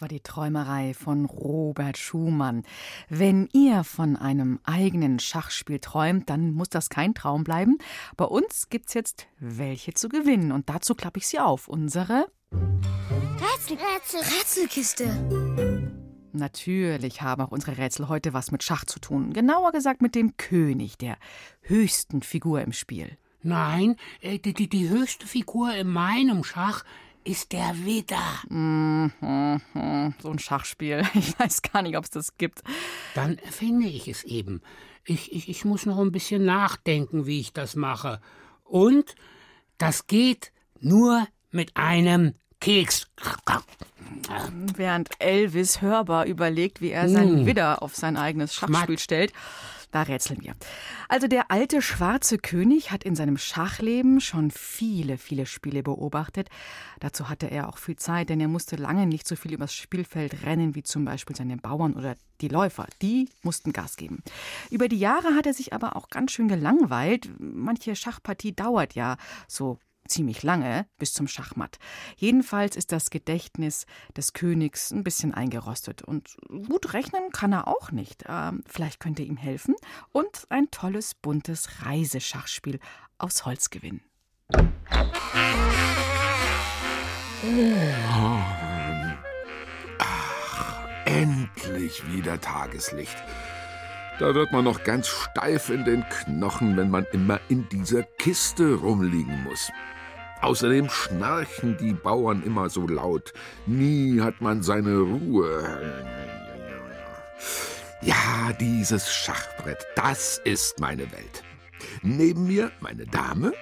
War 0.03 0.09
die 0.09 0.19
Träumerei 0.19 0.93
von 0.93 1.23
Robert 1.23 1.97
Schumann. 1.97 2.63
Wenn 3.07 3.47
ihr 3.53 3.85
von 3.85 4.17
einem 4.17 4.59
eigenen 4.65 5.17
Schachspiel 5.17 5.79
träumt, 5.79 6.29
dann 6.29 6.51
muss 6.51 6.67
das 6.67 6.89
kein 6.89 7.13
Traum 7.13 7.45
bleiben. 7.45 7.77
Bei 8.17 8.25
uns 8.25 8.67
gibt's 8.67 8.95
jetzt 8.95 9.27
welche 9.39 9.93
zu 9.93 10.09
gewinnen 10.09 10.51
und 10.51 10.67
dazu 10.67 10.93
klappe 10.93 11.19
ich 11.19 11.27
sie 11.27 11.39
auf. 11.39 11.69
Unsere 11.69 12.27
Rätsel, 12.51 13.77
Rätsel, 13.77 14.19
Rätselkiste. 14.19 15.07
Natürlich 16.33 17.21
haben 17.21 17.41
auch 17.41 17.51
unsere 17.51 17.77
Rätsel 17.77 18.09
heute 18.09 18.33
was 18.33 18.51
mit 18.51 18.61
Schach 18.61 18.83
zu 18.83 18.99
tun. 18.99 19.31
Genauer 19.31 19.71
gesagt 19.71 20.01
mit 20.01 20.15
dem 20.15 20.35
König, 20.35 20.97
der 20.97 21.15
höchsten 21.61 22.23
Figur 22.23 22.61
im 22.61 22.73
Spiel. 22.73 23.17
Nein, 23.41 23.95
äh, 24.19 24.37
die, 24.37 24.53
die, 24.53 24.67
die 24.67 24.89
höchste 24.89 25.27
Figur 25.27 25.73
in 25.73 25.87
meinem 25.87 26.43
Schach 26.43 26.83
ist 27.23 27.51
der 27.51 27.73
Widder. 27.85 28.21
Mhm, 28.49 29.11
so 30.21 30.29
ein 30.29 30.39
Schachspiel. 30.39 31.03
Ich 31.13 31.37
weiß 31.39 31.61
gar 31.61 31.81
nicht, 31.81 31.97
ob 31.97 32.03
es 32.05 32.09
das 32.11 32.37
gibt. 32.37 32.61
Dann 33.15 33.37
erfinde 33.39 33.87
ich 33.87 34.07
es 34.07 34.23
eben. 34.23 34.61
Ich, 35.05 35.33
ich, 35.33 35.49
ich 35.49 35.65
muss 35.65 35.85
noch 35.85 35.99
ein 35.99 36.11
bisschen 36.11 36.45
nachdenken, 36.45 37.25
wie 37.25 37.39
ich 37.39 37.53
das 37.53 37.75
mache. 37.75 38.21
Und 38.63 39.15
das 39.77 40.07
geht 40.07 40.51
nur 40.79 41.27
mit 41.51 41.75
einem 41.75 42.35
Keks. 42.61 43.07
Während 44.75 45.09
Elvis 45.19 45.81
hörbar 45.81 46.25
überlegt, 46.25 46.81
wie 46.81 46.91
er 46.91 47.09
seinen 47.09 47.43
Mm. 47.43 47.45
Widder 47.45 47.83
auf 47.83 47.95
sein 47.95 48.15
eigenes 48.17 48.53
Schachspiel 48.53 48.85
Schmack. 48.85 48.99
stellt. 48.99 49.33
Da 49.93 50.01
rätseln 50.01 50.41
wir. 50.41 50.55
Also 51.07 51.27
der 51.27 51.51
alte 51.51 51.79
schwarze 51.83 52.39
König 52.39 52.89
hat 52.91 53.03
in 53.03 53.15
seinem 53.15 53.37
Schachleben 53.37 54.21
schon 54.21 54.49
viele, 54.49 55.19
viele 55.19 55.45
Spiele 55.45 55.83
beobachtet. 55.83 56.49
Dazu 56.99 57.29
hatte 57.29 57.51
er 57.51 57.69
auch 57.69 57.77
viel 57.77 57.95
Zeit, 57.95 58.29
denn 58.29 58.39
er 58.39 58.47
musste 58.47 58.75
lange 58.75 59.05
nicht 59.05 59.27
so 59.27 59.35
viel 59.35 59.53
übers 59.53 59.75
Spielfeld 59.75 60.45
rennen 60.47 60.73
wie 60.73 60.81
zum 60.81 61.05
Beispiel 61.05 61.35
seine 61.35 61.57
Bauern 61.57 61.93
oder 61.93 62.15
die 62.41 62.47
Läufer. 62.47 62.87
Die 63.03 63.29
mussten 63.43 63.71
Gas 63.71 63.95
geben. 63.95 64.23
Über 64.71 64.87
die 64.87 64.97
Jahre 64.97 65.35
hat 65.35 65.45
er 65.45 65.53
sich 65.53 65.73
aber 65.73 65.95
auch 65.95 66.09
ganz 66.09 66.31
schön 66.31 66.47
gelangweilt. 66.47 67.29
Manche 67.37 67.95
Schachpartie 67.95 68.55
dauert 68.55 68.95
ja 68.95 69.17
so 69.47 69.77
ziemlich 70.07 70.43
lange 70.43 70.85
bis 70.97 71.13
zum 71.13 71.27
Schachmatt. 71.27 71.79
Jedenfalls 72.17 72.75
ist 72.75 72.91
das 72.91 73.09
Gedächtnis 73.09 73.85
des 74.15 74.33
Königs 74.33 74.91
ein 74.91 75.03
bisschen 75.03 75.33
eingerostet 75.33 76.01
und 76.01 76.37
gut 76.67 76.93
rechnen 76.93 77.31
kann 77.31 77.53
er 77.53 77.67
auch 77.67 77.91
nicht. 77.91 78.25
Ähm, 78.27 78.63
vielleicht 78.67 78.99
könnte 78.99 79.23
ihm 79.23 79.37
helfen 79.37 79.75
und 80.11 80.45
ein 80.49 80.69
tolles 80.71 81.13
buntes 81.15 81.85
Reiseschachspiel 81.85 82.79
aus 83.17 83.45
Holz 83.45 83.69
gewinnen. 83.69 84.01
Endlich 91.05 92.11
wieder 92.11 92.39
Tageslicht. 92.39 93.17
Da 94.19 94.35
wird 94.35 94.51
man 94.51 94.63
noch 94.63 94.83
ganz 94.83 95.07
steif 95.07 95.69
in 95.69 95.83
den 95.85 96.05
Knochen, 96.07 96.77
wenn 96.77 96.89
man 96.89 97.05
immer 97.11 97.39
in 97.49 97.67
dieser 97.69 98.03
Kiste 98.03 98.75
rumliegen 98.75 99.43
muss. 99.43 99.71
Außerdem 100.43 100.89
schnarchen 100.89 101.77
die 101.77 101.93
Bauern 101.93 102.43
immer 102.43 102.69
so 102.69 102.85
laut. 102.85 103.31
Nie 103.65 104.19
hat 104.19 104.41
man 104.41 104.61
seine 104.61 104.99
Ruhe. 104.99 105.63
Ja, 108.01 108.51
dieses 108.59 109.09
Schachbrett, 109.09 109.87
das 109.95 110.41
ist 110.43 110.81
meine 110.81 111.09
Welt. 111.13 111.43
Neben 112.01 112.45
mir 112.45 112.71
meine 112.81 113.05
Dame, 113.05 113.53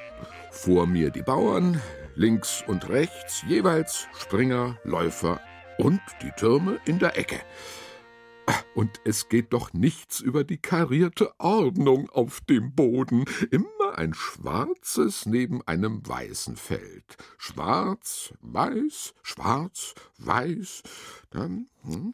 vor 0.50 0.88
mir 0.88 1.12
die 1.12 1.22
Bauern, 1.22 1.80
links 2.16 2.64
und 2.66 2.90
rechts 2.90 3.44
jeweils 3.48 4.08
Springer, 4.20 4.80
Läufer 4.84 5.40
und 5.78 6.02
die 6.24 6.32
Türme 6.32 6.80
in 6.86 6.98
der 6.98 7.16
Ecke. 7.16 7.38
Und 8.74 9.02
es 9.06 9.30
geht 9.30 9.54
doch 9.54 9.72
nichts 9.74 10.20
über 10.20 10.44
die 10.44 10.58
karierte 10.58 11.32
Ordnung 11.38 12.10
auf 12.10 12.42
dem 12.42 12.74
Boden. 12.74 13.26
Immer 13.52 13.81
ein 13.92 14.14
schwarzes 14.14 15.26
neben 15.26 15.66
einem 15.68 16.08
weißen 16.08 16.56
Feld. 16.56 17.18
Schwarz, 17.38 18.34
weiß, 18.42 19.14
schwarz, 19.24 19.94
weiß. 20.18 20.84
Dann. 21.30 21.68
Hm, 21.84 22.14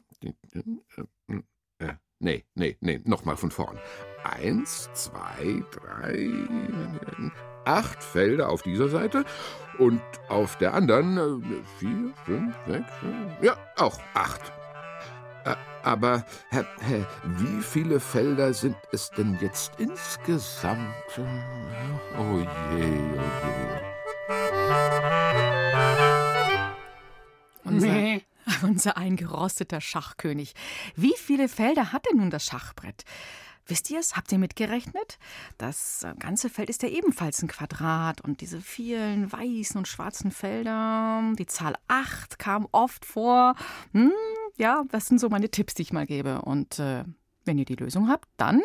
äh, 1.80 1.94
nee, 2.20 2.46
nee, 2.56 2.78
nee, 2.82 3.02
nochmal 3.06 3.38
von 3.38 3.52
vorn. 3.52 3.80
Eins, 4.24 4.90
zwei, 4.94 5.64
drei, 5.72 6.30
acht 7.66 8.04
Felder 8.04 8.50
auf 8.50 8.64
dieser 8.64 8.90
Seite 8.90 9.26
und 9.78 10.02
auf 10.30 10.58
der 10.58 10.74
anderen 10.74 11.18
äh, 11.18 11.64
vier, 11.80 12.14
fünf, 12.26 12.56
sechs, 12.66 12.92
ja, 13.42 13.58
auch 13.78 14.00
acht. 14.14 14.57
Aber 15.84 16.26
Herr, 16.50 16.66
Herr, 16.80 17.08
wie 17.24 17.62
viele 17.62 18.00
Felder 18.00 18.54
sind 18.54 18.76
es 18.92 19.10
denn 19.12 19.38
jetzt 19.40 19.72
insgesamt? 19.78 20.94
Oh 22.18 22.40
je, 22.40 22.48
oh 22.78 22.78
je. 22.78 23.08
Unser, 27.64 28.22
unser 28.68 28.98
eingerosteter 28.98 29.82
Schachkönig. 29.82 30.54
Wie 30.96 31.14
viele 31.18 31.48
Felder 31.48 31.92
hat 31.92 32.06
denn 32.10 32.18
nun 32.18 32.30
das 32.30 32.46
Schachbrett? 32.46 33.04
Wisst 33.68 33.90
ihr 33.90 34.00
es? 34.00 34.16
Habt 34.16 34.32
ihr 34.32 34.38
mitgerechnet? 34.38 35.20
Das 35.58 36.04
äh, 36.04 36.14
ganze 36.18 36.50
Feld 36.50 36.70
ist 36.70 36.84
ja 36.84 36.90
ebenfalls 36.90 37.42
ein 37.42 37.50
Quadrat 37.50 38.22
und 38.22 38.40
diese 38.40 38.62
vielen 38.62 39.30
weißen 39.30 39.78
und 39.78 39.90
schwarzen 39.90 40.32
Felder, 40.32 41.34
die 41.38 41.48
Zahl 41.48 41.76
8 41.90 42.40
kam 42.40 42.68
oft 42.72 43.06
vor. 43.06 43.56
Hm, 43.92 44.14
ja, 44.58 44.84
das 44.92 45.06
sind 45.08 45.20
so 45.20 45.30
meine 45.30 45.50
Tipps, 45.50 45.74
die 45.76 45.84
ich 45.84 45.94
mal 45.94 46.06
gebe. 46.06 46.42
Und 46.42 46.80
äh, 46.80 47.04
wenn 47.46 47.58
ihr 47.58 47.66
die 47.66 47.76
Lösung 47.76 48.10
habt, 48.10 48.28
dann, 48.38 48.62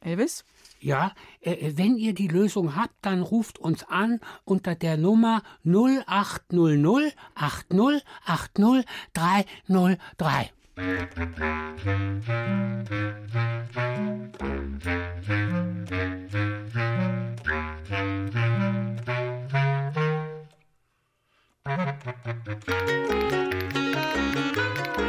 Elvis? 0.00 0.44
Ja, 0.80 1.12
äh, 1.40 1.72
wenn 1.76 1.96
ihr 1.96 2.14
die 2.14 2.28
Lösung 2.28 2.74
habt, 2.74 2.94
dann 3.02 3.22
ruft 3.22 3.58
uns 3.58 3.84
an 3.84 4.20
unter 4.44 4.74
der 4.74 4.96
Nummer 4.96 5.42
0800 5.64 7.14
80 7.34 8.04
80 8.24 8.84
303. 9.14 10.50
Hallo, 24.88 25.05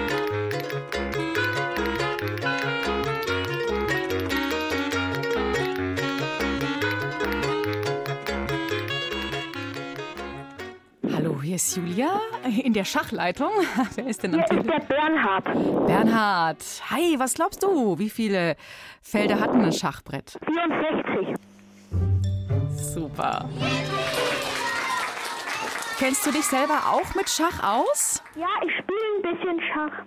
ist 11.58 11.76
Julia 11.76 12.22
in 12.64 12.74
der 12.74 12.86
Schachleitung. 12.86 13.50
Wer 13.96 14.06
ist 14.06 14.22
denn 14.22 14.36
am 14.36 14.44
Hier 14.48 14.60
ist 14.60 14.70
der 14.70 14.80
Bernhard. 14.80 15.88
Bernhard. 15.88 16.64
Hi, 16.92 17.16
was 17.18 17.34
glaubst 17.34 17.64
du? 17.64 17.98
Wie 17.98 18.12
viele 18.12 18.56
Felder 19.02 19.40
hat 19.40 19.56
denn 19.56 19.64
ein 19.66 19.74
Schachbrett? 19.74 20.38
64. 20.46 21.36
Super. 22.70 23.50
Kennst 25.98 26.28
du 26.28 26.32
dich 26.32 26.46
selber 26.46 26.92
auch 26.92 27.16
mit 27.16 27.28
Schach 27.28 27.64
aus? 27.64 28.22
Ja, 28.36 28.46
ich 28.64 28.72
spiele 28.78 29.00
ein 29.16 29.22
bisschen 29.24 29.60
Schach. 29.74 30.04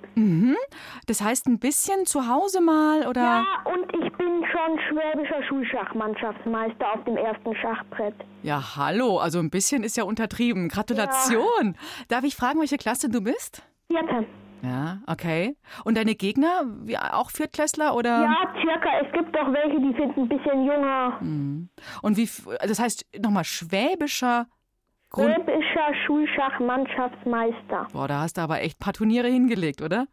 Das 1.06 1.20
heißt 1.20 1.48
ein 1.48 1.58
bisschen 1.58 2.06
zu 2.06 2.28
Hause 2.28 2.60
mal 2.60 3.08
oder? 3.08 3.22
Ja, 3.22 3.44
und 3.64 3.92
ich 4.00 4.09
bin 4.20 4.44
schon 4.52 4.78
schwäbischer 4.88 5.42
Schulschachmannschaftsmeister 5.48 6.92
auf 6.92 7.04
dem 7.04 7.16
ersten 7.16 7.56
Schachbrett. 7.56 8.14
Ja, 8.42 8.76
hallo, 8.76 9.18
also 9.18 9.38
ein 9.38 9.48
bisschen 9.48 9.82
ist 9.82 9.96
ja 9.96 10.04
untertrieben. 10.04 10.68
Gratulation. 10.68 11.74
Darf 12.08 12.24
ich 12.24 12.36
fragen, 12.36 12.60
welche 12.60 12.76
Klasse 12.76 13.08
du 13.08 13.22
bist? 13.22 13.62
Vierte. 13.90 14.26
Ja, 14.62 14.98
okay. 15.06 15.56
Und 15.84 15.96
deine 15.96 16.14
Gegner, 16.14 16.64
wie, 16.82 16.98
auch 16.98 17.30
Viertklässler 17.30 17.94
oder? 17.94 18.24
Ja, 18.24 18.54
circa. 18.60 18.90
Es 19.06 19.10
gibt 19.12 19.34
doch 19.34 19.50
welche, 19.54 19.80
die 19.80 19.94
sind 19.98 20.14
ein 20.18 20.28
bisschen 20.28 20.66
jünger. 20.66 21.18
Und 22.02 22.16
wie, 22.18 22.28
das 22.60 22.78
heißt 22.78 23.06
nochmal 23.22 23.44
schwäbischer 23.44 24.48
Grund. 25.08 25.34
Schwäbischer 25.34 25.94
Schulschachmannschaftsmeister. 26.06 27.88
Boah, 27.92 28.06
da 28.06 28.20
hast 28.20 28.36
du 28.36 28.42
aber 28.42 28.60
echt 28.60 28.76
ein 28.76 28.84
paar 28.84 28.92
Turniere 28.92 29.28
hingelegt, 29.28 29.80
oder? 29.80 30.06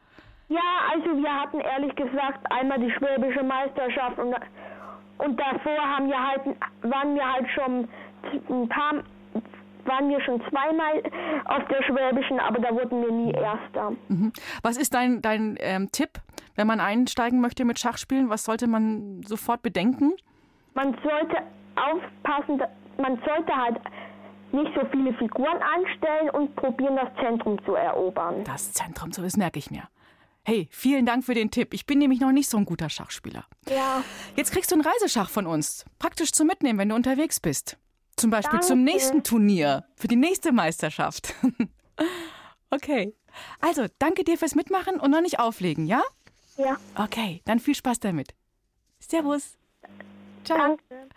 Ja, 0.49 0.62
also 0.93 1.05
wir 1.17 1.33
hatten 1.33 1.60
ehrlich 1.60 1.93
gesagt 1.95 2.39
einmal 2.51 2.79
die 2.79 2.91
schwäbische 2.91 3.43
Meisterschaft 3.43 4.17
und, 4.17 4.33
und 5.17 5.39
davor 5.39 5.77
haben 5.77 6.07
wir 6.07 6.27
halt, 6.27 6.41
waren 6.83 7.15
wir 7.15 7.33
halt 7.33 7.47
schon 7.53 7.88
ein 8.49 8.69
paar, 8.69 8.93
waren 9.86 10.10
wir 10.10 10.21
schon 10.21 10.41
zweimal 10.49 11.03
auf 11.45 11.67
der 11.67 11.83
schwäbischen, 11.83 12.39
aber 12.39 12.60
da 12.60 12.73
wurden 12.73 13.01
wir 13.01 13.12
nie 13.12 13.31
Erster. 13.31 13.91
Was 14.63 14.77
ist 14.77 14.93
dein, 14.93 15.21
dein 15.21 15.57
ähm, 15.60 15.89
Tipp, 15.91 16.12
wenn 16.55 16.67
man 16.67 16.79
einsteigen 16.79 17.41
möchte 17.41 17.65
mit 17.65 17.77
Schachspielen? 17.79 18.29
Was 18.29 18.45
sollte 18.45 18.67
man 18.67 19.23
sofort 19.23 19.62
bedenken? 19.62 20.13
Man 20.75 20.95
sollte 21.03 21.43
aufpassen, 21.75 22.62
man 22.97 23.19
sollte 23.25 23.53
halt 23.53 23.81
nicht 24.53 24.71
so 24.75 24.81
viele 24.91 25.13
Figuren 25.15 25.57
anstellen 25.62 26.29
und 26.31 26.55
probieren, 26.55 26.95
das 26.95 27.10
Zentrum 27.21 27.63
zu 27.65 27.75
erobern. 27.75 28.45
Das 28.45 28.71
Zentrum, 28.71 29.12
so 29.12 29.21
das 29.21 29.36
merke 29.36 29.60
ich 29.60 29.69
mir. 29.71 29.83
Hey, 30.49 30.69
vielen 30.71 31.05
Dank 31.05 31.25
für 31.25 31.33
den 31.33 31.51
Tipp. 31.51 31.73
Ich 31.73 31.86
bin 31.86 31.99
nämlich 31.99 32.21
noch 32.21 32.31
nicht 32.31 32.49
so 32.49 32.55
ein 32.57 32.63
guter 32.63 32.89
Schachspieler. 32.89 33.43
Ja, 33.67 34.01
Jetzt 34.38 34.53
kriegst 34.53 34.71
du 34.71 34.75
einen 34.75 34.81
Reiseschach 34.81 35.29
von 35.29 35.45
uns. 35.45 35.83
Praktisch 35.99 36.31
zum 36.31 36.47
Mitnehmen, 36.47 36.79
wenn 36.79 36.88
du 36.88 36.95
unterwegs 36.95 37.41
bist. 37.41 37.75
Zum 38.15 38.29
Beispiel 38.29 38.60
Danke. 38.60 38.65
zum 38.67 38.81
nächsten 38.86 39.23
Turnier, 39.23 39.83
für 39.97 40.07
die 40.07 40.15
nächste 40.15 40.53
Meisterschaft. 40.53 41.33
okay. 42.69 43.13
Also, 43.60 43.88
danke 43.99 44.23
dir 44.23 44.38
fürs 44.38 44.55
Mitmachen 44.55 45.01
und 45.01 45.12
noch 45.12 45.19
nicht 45.19 45.38
auflegen, 45.38 45.86
ja? 45.86 46.01
ja, 46.55 46.77
Okay, 46.95 47.41
dann 47.43 47.60
viel 47.60 47.75
Spaß 47.75 47.99
damit. 47.99 48.33
Servus. 48.99 49.57
Ciao. 50.45 50.57
danke. 50.57 51.10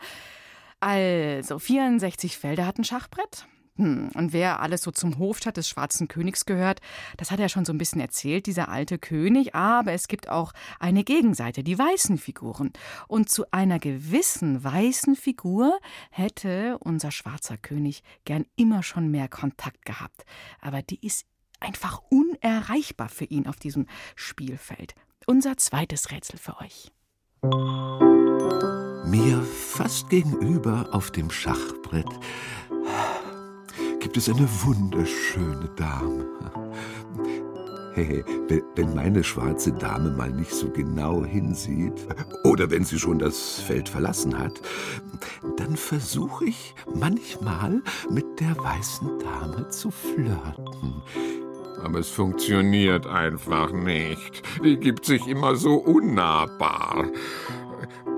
Also, 0.80 1.60
64 1.60 2.36
Felder 2.36 2.66
hat 2.66 2.78
ein 2.78 2.84
Schachbrett. 2.84 3.46
Hm, 3.76 4.10
und 4.14 4.32
wer 4.32 4.60
alles 4.60 4.82
so 4.82 4.90
zum 4.90 5.18
Hofstadt 5.18 5.56
des 5.56 5.68
Schwarzen 5.68 6.08
Königs 6.08 6.44
gehört, 6.44 6.80
das 7.16 7.30
hat 7.30 7.40
er 7.40 7.48
schon 7.48 7.64
so 7.64 7.72
ein 7.72 7.78
bisschen 7.78 8.00
erzählt, 8.00 8.46
dieser 8.46 8.68
alte 8.68 8.98
König. 8.98 9.54
Aber 9.54 9.92
es 9.92 10.08
gibt 10.08 10.28
auch 10.28 10.52
eine 10.78 11.04
Gegenseite, 11.04 11.62
die 11.62 11.78
weißen 11.78 12.18
Figuren. 12.18 12.72
Und 13.08 13.30
zu 13.30 13.44
einer 13.52 13.78
gewissen 13.78 14.62
weißen 14.62 15.16
Figur 15.16 15.78
hätte 16.10 16.78
unser 16.80 17.10
schwarzer 17.10 17.56
König 17.56 18.02
gern 18.24 18.46
immer 18.56 18.82
schon 18.82 19.10
mehr 19.10 19.28
Kontakt 19.28 19.84
gehabt. 19.84 20.24
Aber 20.60 20.82
die 20.82 21.04
ist 21.04 21.26
einfach 21.60 22.02
unerreichbar 22.10 23.08
für 23.08 23.26
ihn 23.26 23.46
auf 23.46 23.56
diesem 23.56 23.86
Spielfeld. 24.16 24.94
Unser 25.26 25.56
zweites 25.56 26.10
Rätsel 26.10 26.38
für 26.38 26.58
euch. 26.58 26.90
Mir 29.06 29.42
fast 29.42 30.10
gegenüber 30.10 30.88
auf 30.92 31.10
dem 31.10 31.30
Schachbrett 31.30 32.08
gibt 34.00 34.16
es 34.16 34.28
eine 34.28 34.48
wunderschöne 34.64 35.68
Dame. 35.76 36.26
Hey, 37.92 38.24
wenn- 38.76 38.94
meine 38.94 39.22
schwarze 39.24 39.72
Dame 39.72 40.10
mal 40.10 40.30
nicht 40.30 40.52
so 40.52 40.68
genau 40.70 41.24
hinsieht 41.24 42.06
oder 42.44 42.70
wenn 42.70 42.84
sie 42.84 42.98
schon 42.98 43.18
das 43.18 43.60
Feld 43.60 43.88
verlassen 43.88 44.38
hat, 44.38 44.60
dann 45.56 45.76
versuche 45.76 46.46
ich 46.46 46.74
manchmal 46.94 47.82
mit 48.10 48.40
der 48.40 48.56
weißen 48.56 49.18
Dame 49.18 49.68
zu 49.68 49.90
flirten. 49.90 51.02
Aber 51.82 51.98
es 51.98 52.08
funktioniert 52.10 53.06
einfach 53.06 53.72
nicht. 53.72 54.42
Die 54.64 54.76
gibt 54.76 55.04
sich 55.04 55.26
immer 55.26 55.56
so 55.56 55.74
unnahbar. 55.74 57.06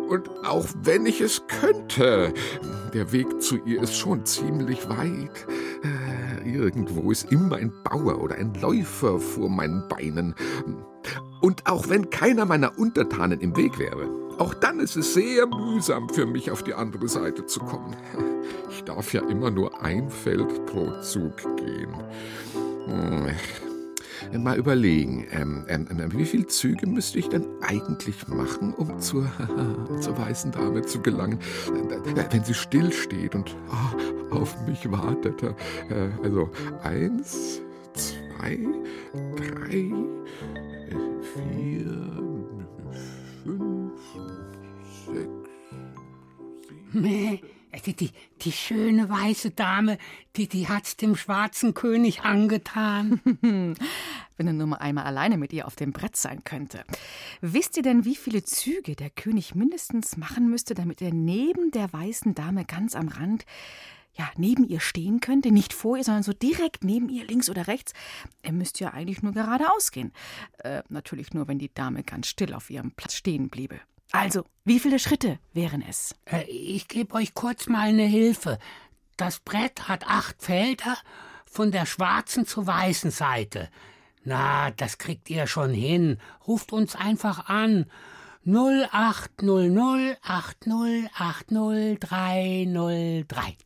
Und 0.09 0.29
auch 0.45 0.67
wenn 0.83 1.07
ich 1.07 1.21
es 1.21 1.43
könnte, 1.47 2.35
der 2.93 3.13
Weg 3.13 3.43
zu 3.43 3.57
ihr 3.65 3.83
ist 3.83 3.97
schon 3.97 4.25
ziemlich 4.27 4.89
weit. 4.89 5.47
Äh, 5.83 6.51
Irgendwo 6.51 7.11
ist 7.11 7.31
immer 7.33 7.57
ein 7.57 7.73
Bauer 7.85 8.21
oder 8.21 8.37
ein 8.37 8.55
Läufer 8.61 9.19
vor 9.19 9.49
meinen 9.49 9.87
Beinen. 9.89 10.35
Und 11.41 11.67
auch 11.67 11.89
wenn 11.89 12.11
keiner 12.11 12.45
meiner 12.45 12.79
Untertanen 12.79 13.41
im 13.41 13.57
Weg 13.57 13.79
wäre, 13.79 14.09
auch 14.39 14.55
dann 14.55 14.81
ist 14.81 14.97
es 14.97 15.15
sehr 15.15 15.47
mühsam 15.47 16.09
für 16.09 16.27
mich, 16.27 16.51
auf 16.51 16.63
die 16.63 16.75
andere 16.75 17.09
Seite 17.09 17.47
zu 17.47 17.61
kommen. 17.61 17.97
Ich 18.71 18.83
darf 18.85 19.13
ja 19.13 19.23
immer 19.29 19.51
nur 19.51 19.83
ein 19.83 20.11
Feld 20.11 20.67
pro 20.67 21.01
Zug 21.01 21.37
gehen. 21.57 21.95
Mal 24.43 24.59
überlegen, 24.59 25.27
ähm, 25.31 25.65
ähm, 25.69 25.87
ähm, 25.91 26.13
wie 26.15 26.25
viele 26.25 26.47
Züge 26.47 26.87
müsste 26.87 27.19
ich 27.19 27.29
denn 27.29 27.45
eigentlich 27.61 28.27
machen, 28.29 28.75
um 28.75 28.99
zur, 29.01 29.31
zur 30.01 30.19
weißen 30.19 30.53
Dame 30.53 30.83
zu 30.83 31.01
gelangen, 31.01 31.39
äh, 32.17 32.25
wenn 32.31 32.45
sie 32.45 32.55
stillsteht 32.55 33.35
und 33.35 33.57
ah, 33.71 33.95
auf 34.35 34.57
mich 34.67 34.91
wartet? 34.91 35.43
Äh, 35.43 35.55
also 36.23 36.51
eins, 36.83 37.61
zwei, 37.95 38.59
drei, 39.37 39.93
vier, 41.35 42.13
fünf, 43.45 43.93
sechs, 45.07 45.43
sieben. 46.93 47.62
Meh, 47.73 47.81
Die, 47.81 47.95
die, 47.95 48.11
die 48.43 48.53
schöne 48.53 49.09
weiße 49.09 49.51
Dame, 49.51 49.99
die, 50.37 50.49
die 50.49 50.69
hat's 50.69 50.97
dem 50.97 51.17
schwarzen 51.17 51.75
König 51.75 52.23
angetan. 52.23 53.21
Wenn 54.37 54.47
er 54.47 54.53
nur 54.53 54.67
mal 54.67 54.77
einmal 54.77 55.05
alleine 55.05 55.39
mit 55.39 55.53
ihr 55.53 55.67
auf 55.67 55.77
dem 55.77 55.93
Brett 55.93 56.17
sein 56.17 56.45
könnte. 56.45 56.85
Wisst 57.41 57.77
ihr 57.77 57.83
denn, 57.83 58.05
wie 58.05 58.17
viele 58.17 58.45
Züge 58.45 58.97
der 58.97 59.11
König 59.11 59.55
mindestens 59.55 60.17
machen 60.17 60.51
müsste, 60.51 60.75
damit 60.75 61.01
er 61.01 61.13
neben 61.13 61.71
der 61.71 61.93
weißen 61.93 62.35
Dame 62.35 62.65
ganz 62.65 62.95
am 62.95 63.09
Rand 63.09 63.45
ja, 64.15 64.29
neben 64.37 64.65
ihr 64.69 64.81
stehen 64.81 65.21
könnte, 65.21 65.51
nicht 65.51 65.73
vor 65.73 65.97
ihr, 65.97 66.05
sondern 66.05 66.23
so 66.23 66.33
direkt 66.35 66.85
neben 66.85 67.09
ihr, 67.09 67.25
links 67.27 67.49
oder 67.49 67.67
rechts. 67.67 67.93
Er 68.43 68.53
müsste 68.53 68.85
ja 68.85 68.93
eigentlich 68.93 69.23
nur 69.23 69.33
geradeaus 69.33 69.91
gehen. 69.91 70.13
Äh, 70.59 70.83
natürlich 70.91 71.33
nur, 71.33 71.49
wenn 71.49 71.59
die 71.59 71.73
Dame 71.73 72.03
ganz 72.03 72.27
still 72.27 72.53
auf 72.53 72.69
ihrem 72.69 72.91
Platz 72.93 73.15
stehen 73.15 73.49
bliebe. 73.49 73.81
Also, 74.13 74.45
wie 74.65 74.79
viele 74.79 74.99
Schritte 74.99 75.39
wären 75.55 75.83
es? 75.89 76.15
Äh, 76.27 76.43
ich 76.45 76.87
gebe 76.87 77.15
euch 77.15 77.33
kurz 77.35 77.67
mal 77.67 77.89
eine 77.89 78.05
Hilfe. 78.05 78.59
Das 79.17 79.41
Brett 79.41 79.89
hat 79.89 80.07
acht 80.07 80.43
Felder 80.43 80.99
von 81.47 81.73
der 81.73 81.87
schwarzen 81.87 82.47
zur 82.47 82.67
weißen 82.67 83.11
Seite. 83.11 83.71
Na, 84.25 84.71
das 84.71 84.99
kriegt 84.99 85.31
ihr 85.31 85.47
schon 85.47 85.73
hin. 85.73 86.19
Ruft 86.47 86.73
uns 86.73 86.95
einfach 86.95 87.49
an. 87.49 87.87
0800 88.45 90.19
80 90.23 91.11
80 91.15 91.99
303. 91.99 93.57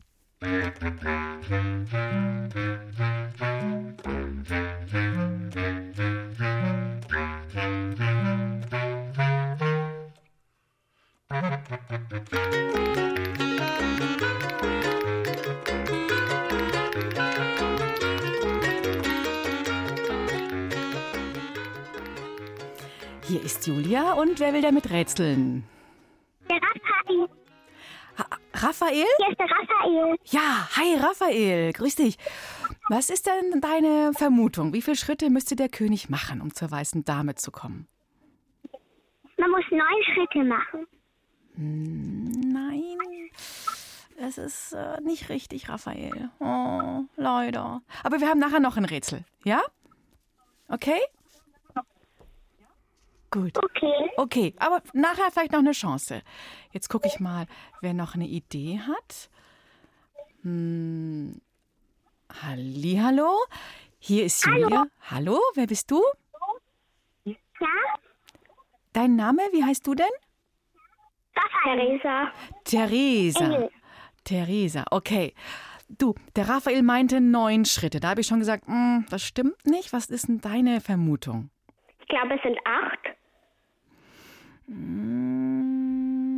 Hier 11.29 11.43
ist 23.43 23.67
Julia 23.67 24.13
und 24.13 24.39
wer 24.39 24.53
will 24.53 24.63
damit 24.63 24.89
rätseln? 24.91 25.65
Der 26.49 26.57
Raphael. 26.57 27.29
Ha 28.19 28.25
Raphael? 28.55 28.95
Hier 28.95 29.31
ist 29.31 29.41
der 29.41 29.51
Raphael. 29.51 30.15
Ja, 30.27 30.69
hi 30.77 30.95
Raphael, 30.95 31.73
grüß 31.73 31.97
dich. 31.97 32.19
Was 32.89 33.11
ist 33.11 33.27
denn 33.27 33.61
deine 33.61 34.13
Vermutung? 34.15 34.73
Wie 34.73 34.81
viele 34.81 34.97
Schritte 34.97 35.29
müsste 35.29 35.57
der 35.57 35.69
König 35.69 36.09
machen, 36.09 36.41
um 36.41 36.55
zur 36.55 36.71
weißen 36.71 37.05
Dame 37.05 37.35
zu 37.35 37.51
kommen? 37.51 37.89
Man 39.39 39.51
muss 39.51 39.65
neun 39.71 40.05
Schritte 40.15 40.45
machen. 40.45 40.87
Nein, 41.57 42.99
das 44.19 44.37
ist 44.37 44.73
äh, 44.73 45.01
nicht 45.01 45.29
richtig, 45.31 45.69
Raphael. 45.69 46.31
Oh, 46.39 47.05
leider. 47.17 47.83
Aber 48.03 48.21
wir 48.21 48.29
haben 48.29 48.39
nachher 48.39 48.61
noch 48.61 48.77
ein 48.77 48.85
Rätsel, 48.85 49.25
ja? 49.45 49.63
Okay? 50.69 51.01
Gut. 53.31 53.57
Okay. 53.57 54.11
Okay, 54.17 54.55
aber 54.59 54.83
nachher 54.93 55.31
vielleicht 55.31 55.53
noch 55.53 55.59
eine 55.61 55.73
Chance. 55.73 56.23
Jetzt 56.73 56.89
gucke 56.89 57.09
ich 57.09 57.21
mal, 57.21 57.47
wer 57.81 57.95
noch 57.95 58.15
eine 58.15 58.27
Idee 58.27 58.81
hat. 58.81 59.31
Hm. 60.43 61.41
Hallihallo, 62.43 63.45
hier 63.99 64.25
ist 64.25 64.45
Julia. 64.45 64.87
Hallo, 65.11 65.41
wer 65.55 65.67
bist 65.67 65.91
du? 65.91 66.03
Ja? 67.25 67.35
Dein 68.93 69.17
Name, 69.17 69.43
wie 69.53 69.65
heißt 69.65 69.87
du 69.87 69.95
denn? 69.95 70.07
Theresa. 71.65 72.33
Theresa. 72.65 73.45
Engel. 73.45 73.71
Theresa, 74.25 74.85
okay. 74.91 75.35
Du, 75.89 76.15
der 76.35 76.49
Raphael 76.49 76.83
meinte 76.83 77.21
neun 77.21 77.65
Schritte. 77.65 78.01
Da 78.01 78.11
habe 78.11 78.21
ich 78.21 78.27
schon 78.27 78.41
gesagt, 78.41 78.65
mm, 78.67 79.07
das 79.09 79.23
stimmt 79.23 79.67
nicht. 79.67 79.93
Was 79.93 80.07
ist 80.07 80.29
denn 80.29 80.41
deine 80.41 80.81
Vermutung? 80.81 81.51
Ich 82.01 82.09
glaube, 82.09 82.35
es 82.35 82.43
sind 82.43 82.59
acht 82.65 83.17
Mm, 84.69 86.36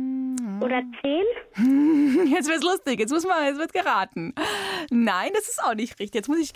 oder 0.61 0.81
zehn. 1.01 1.23
Jetzt 2.31 2.49
wird's 2.49 2.63
lustig. 2.63 2.99
Jetzt 2.99 3.11
muss 3.11 3.25
man, 3.25 3.43
jetzt 3.45 3.59
wird 3.59 3.73
geraten. 3.73 4.33
Nein, 4.89 5.31
das 5.33 5.47
ist 5.47 5.63
auch 5.63 5.73
nicht 5.73 5.99
richtig. 5.99 6.15
Jetzt 6.15 6.29
muss 6.29 6.39
ich 6.39 6.53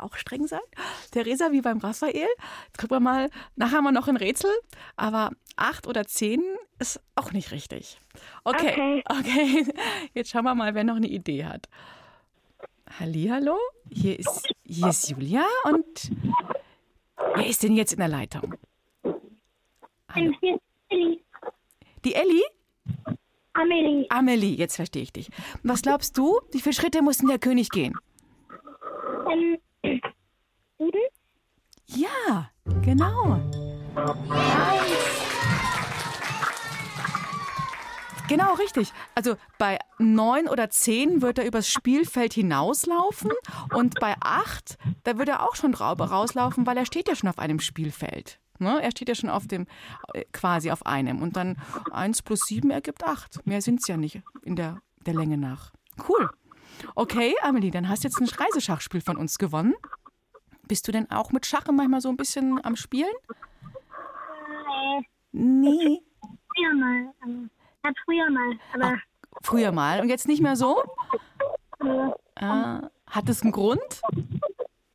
auch 0.00 0.16
streng 0.16 0.46
sein. 0.46 0.60
Theresa, 1.10 1.52
wie 1.52 1.60
beim 1.60 1.78
Raphael. 1.78 2.28
Jetzt 2.66 2.78
gucken 2.78 2.96
wir 2.96 3.00
mal. 3.00 3.30
Nachher 3.56 3.78
haben 3.78 3.84
wir 3.84 3.92
noch 3.92 4.08
ein 4.08 4.16
Rätsel. 4.16 4.50
Aber 4.96 5.30
acht 5.56 5.86
oder 5.86 6.04
zehn 6.06 6.42
ist 6.78 7.00
auch 7.14 7.32
nicht 7.32 7.52
richtig. 7.52 8.00
Okay. 8.44 9.02
Okay. 9.08 9.66
Jetzt 10.14 10.30
schauen 10.30 10.44
wir 10.44 10.54
mal, 10.54 10.74
wer 10.74 10.84
noch 10.84 10.96
eine 10.96 11.08
Idee 11.08 11.44
hat. 11.44 11.68
Hallihallo. 12.98 13.58
Hier 13.90 14.18
ist, 14.18 14.48
hier 14.64 14.88
ist 14.88 15.08
Julia 15.08 15.46
und 15.64 16.12
wer 17.34 17.46
ist 17.46 17.62
denn 17.62 17.76
jetzt 17.76 17.92
in 17.92 17.98
der 17.98 18.08
Leitung? 18.08 18.54
Hallo. 20.08 20.32
Hier 20.40 20.54
ist 20.54 20.62
Amelie. 20.90 21.20
Die 22.04 22.14
Elli? 22.14 22.42
Amelie. 23.54 24.06
Amelie, 24.10 24.56
jetzt 24.56 24.76
verstehe 24.76 25.02
ich 25.02 25.12
dich. 25.12 25.30
Was 25.62 25.82
glaubst 25.82 26.18
du, 26.18 26.40
wie 26.52 26.60
viele 26.60 26.74
Schritte 26.74 27.02
muss 27.02 27.18
denn 27.18 27.28
der 27.28 27.38
König 27.38 27.70
gehen? 27.70 27.96
Ähm, 29.30 29.58
sieben? 30.78 31.00
Ja, 31.86 32.50
genau. 32.82 33.40
Genau, 38.26 38.54
richtig. 38.54 38.92
Also 39.14 39.36
bei 39.58 39.78
neun 39.98 40.48
oder 40.48 40.70
zehn 40.70 41.22
wird 41.22 41.38
er 41.38 41.46
übers 41.46 41.68
Spielfeld 41.68 42.32
hinauslaufen 42.32 43.30
und 43.74 44.00
bei 44.00 44.14
acht, 44.20 44.78
da 45.04 45.18
wird 45.18 45.28
er 45.28 45.42
auch 45.42 45.54
schon 45.54 45.74
rauslaufen, 45.74 46.66
weil 46.66 46.76
er 46.78 46.86
steht 46.86 47.06
ja 47.06 47.14
schon 47.14 47.28
auf 47.28 47.38
einem 47.38 47.60
Spielfeld. 47.60 48.40
Ne? 48.58 48.82
Er 48.82 48.90
steht 48.90 49.08
ja 49.08 49.14
schon 49.14 49.30
auf 49.30 49.46
dem, 49.46 49.66
äh, 50.12 50.24
quasi 50.32 50.70
auf 50.70 50.86
einem. 50.86 51.22
Und 51.22 51.36
dann 51.36 51.56
eins 51.90 52.22
plus 52.22 52.40
sieben 52.46 52.70
ergibt 52.70 53.04
acht. 53.04 53.46
Mehr 53.46 53.60
sind 53.62 53.80
es 53.80 53.88
ja 53.88 53.96
nicht 53.96 54.22
in 54.42 54.56
der, 54.56 54.80
der 55.06 55.14
Länge 55.14 55.36
nach. 55.38 55.72
Cool. 56.08 56.28
Okay, 56.94 57.34
Amelie, 57.42 57.70
dann 57.70 57.88
hast 57.88 58.04
du 58.04 58.08
jetzt 58.08 58.20
ein 58.20 58.28
Reiseschachspiel 58.28 59.00
von 59.00 59.16
uns 59.16 59.38
gewonnen. 59.38 59.74
Bist 60.66 60.88
du 60.88 60.92
denn 60.92 61.10
auch 61.10 61.30
mit 61.30 61.46
Schach 61.46 61.66
manchmal 61.70 62.00
so 62.00 62.08
ein 62.08 62.16
bisschen 62.16 62.64
am 62.64 62.74
Spielen? 62.76 63.12
Nee. 65.32 66.00
Früher 66.54 66.74
mal. 66.74 67.12
Ähm, 67.26 67.50
ja, 67.84 67.90
früher 68.04 68.30
mal. 68.30 68.58
Aber 68.72 68.98
Früher 69.42 69.72
mal 69.72 70.00
und 70.00 70.08
jetzt 70.08 70.28
nicht 70.28 70.40
mehr 70.42 70.56
so? 70.56 70.82
äh, 71.80 72.10
Ah, 72.36 72.88
hat 73.10 73.28
das 73.28 73.42
einen 73.42 73.52
Grund? 73.52 73.80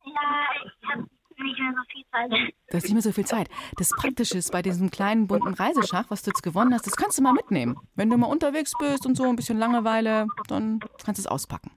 ja, 0.05 0.21
ich 0.65 0.89
habe 0.89 1.01
nicht 1.43 1.59
mehr 1.59 1.73
so 1.75 1.81
viel 1.91 2.05
Zeit. 2.11 2.53
Du 2.69 2.77
hast 2.77 2.83
nicht 2.83 2.93
mehr 2.93 3.01
so 3.01 3.11
viel 3.11 3.25
Zeit. 3.25 3.49
Das 3.77 3.89
Praktische 3.89 4.37
ist 4.37 4.51
bei 4.51 4.61
diesem 4.61 4.91
kleinen 4.91 5.27
bunten 5.27 5.53
Reiseschach, 5.53 6.05
was 6.09 6.21
du 6.21 6.29
jetzt 6.29 6.43
gewonnen 6.43 6.73
hast, 6.73 6.85
das 6.85 6.95
kannst 6.95 7.17
du 7.17 7.23
mal 7.23 7.33
mitnehmen. 7.33 7.77
Wenn 7.95 8.09
du 8.09 8.17
mal 8.17 8.27
unterwegs 8.27 8.73
bist 8.77 9.05
und 9.05 9.15
so 9.15 9.23
ein 9.23 9.35
bisschen 9.35 9.57
Langeweile, 9.57 10.27
dann 10.47 10.79
kannst 11.03 11.17
du 11.19 11.23
es 11.23 11.27
auspacken. 11.27 11.71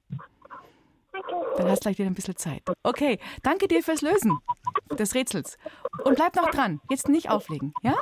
Dann 1.56 1.68
hast 1.68 1.80
du 1.80 1.82
gleich 1.84 1.98
wieder 1.98 2.10
ein 2.10 2.14
bisschen 2.14 2.36
Zeit. 2.36 2.62
Okay, 2.82 3.18
danke 3.42 3.68
dir 3.68 3.82
fürs 3.82 4.02
Lösen 4.02 4.38
des 4.98 5.14
Rätsels. 5.14 5.56
Und 6.04 6.16
bleib 6.16 6.36
noch 6.36 6.50
dran. 6.50 6.80
Jetzt 6.90 7.08
nicht 7.08 7.30
auflegen, 7.30 7.72
ja? 7.82 7.94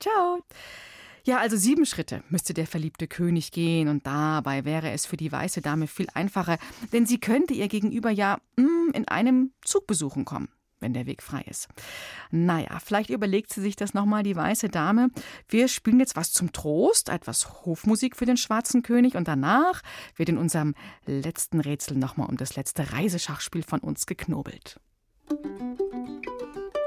Ciao. 0.00 0.40
Ja, 1.24 1.38
also 1.38 1.56
sieben 1.56 1.86
Schritte 1.86 2.24
müsste 2.30 2.52
der 2.52 2.66
verliebte 2.66 3.06
König 3.06 3.52
gehen 3.52 3.86
und 3.88 4.06
dabei 4.06 4.64
wäre 4.64 4.90
es 4.90 5.06
für 5.06 5.16
die 5.16 5.30
weiße 5.30 5.62
Dame 5.62 5.86
viel 5.86 6.08
einfacher, 6.14 6.58
denn 6.92 7.06
sie 7.06 7.20
könnte 7.20 7.54
ihr 7.54 7.68
Gegenüber 7.68 8.10
ja 8.10 8.38
mm, 8.56 8.90
in 8.92 9.06
einem 9.06 9.52
Zug 9.62 9.86
besuchen 9.86 10.24
kommen, 10.24 10.48
wenn 10.82 10.92
der 10.92 11.06
Weg 11.06 11.22
frei 11.22 11.42
ist. 11.48 11.68
Naja, 12.30 12.78
vielleicht 12.84 13.10
überlegt 13.10 13.52
sie 13.52 13.60
sich 13.60 13.76
das 13.76 13.94
nochmal, 13.94 14.22
die 14.22 14.36
weiße 14.36 14.68
Dame. 14.68 15.10
Wir 15.48 15.68
spielen 15.68 16.00
jetzt 16.00 16.16
was 16.16 16.32
zum 16.32 16.52
Trost, 16.52 17.08
etwas 17.08 17.64
Hofmusik 17.64 18.16
für 18.16 18.26
den 18.26 18.36
schwarzen 18.36 18.82
König 18.82 19.16
und 19.16 19.28
danach 19.28 19.82
wird 20.16 20.28
in 20.28 20.38
unserem 20.38 20.74
letzten 21.06 21.60
Rätsel 21.60 21.96
nochmal 21.96 22.28
um 22.28 22.36
das 22.36 22.56
letzte 22.56 22.92
Reiseschachspiel 22.92 23.62
von 23.62 23.80
uns 23.80 24.06
geknobelt. 24.06 24.78
Und 25.28 26.81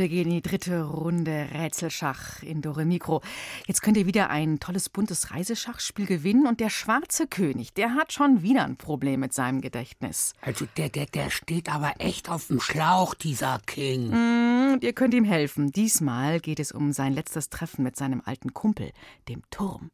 wir 0.00 0.08
gehen 0.08 0.28
in 0.28 0.34
die 0.36 0.42
dritte 0.42 0.82
Runde 0.82 1.48
Rätselschach 1.52 2.42
in 2.42 2.62
Dore 2.62 2.86
Mikro. 2.86 3.20
Jetzt 3.66 3.82
könnt 3.82 3.98
ihr 3.98 4.06
wieder 4.06 4.30
ein 4.30 4.58
tolles 4.58 4.88
buntes 4.88 5.30
Reiseschachspiel 5.30 6.06
gewinnen 6.06 6.46
und 6.46 6.58
der 6.58 6.70
schwarze 6.70 7.26
König, 7.26 7.74
der 7.74 7.94
hat 7.94 8.12
schon 8.12 8.42
wieder 8.42 8.64
ein 8.64 8.76
Problem 8.76 9.20
mit 9.20 9.34
seinem 9.34 9.60
Gedächtnis. 9.60 10.32
Also 10.40 10.66
der, 10.78 10.88
der, 10.88 11.04
der 11.04 11.28
steht 11.28 11.70
aber 11.70 11.92
echt 11.98 12.30
auf 12.30 12.46
dem 12.46 12.60
Schlauch, 12.60 13.12
dieser 13.12 13.60
King. 13.66 14.08
Mm, 14.08 14.72
und 14.72 14.84
ihr 14.84 14.94
könnt 14.94 15.12
ihm 15.12 15.24
helfen. 15.24 15.70
Diesmal 15.70 16.40
geht 16.40 16.60
es 16.60 16.72
um 16.72 16.92
sein 16.92 17.12
letztes 17.12 17.50
Treffen 17.50 17.82
mit 17.82 17.96
seinem 17.96 18.22
alten 18.24 18.54
Kumpel, 18.54 18.92
dem 19.28 19.42
Turm. 19.50 19.90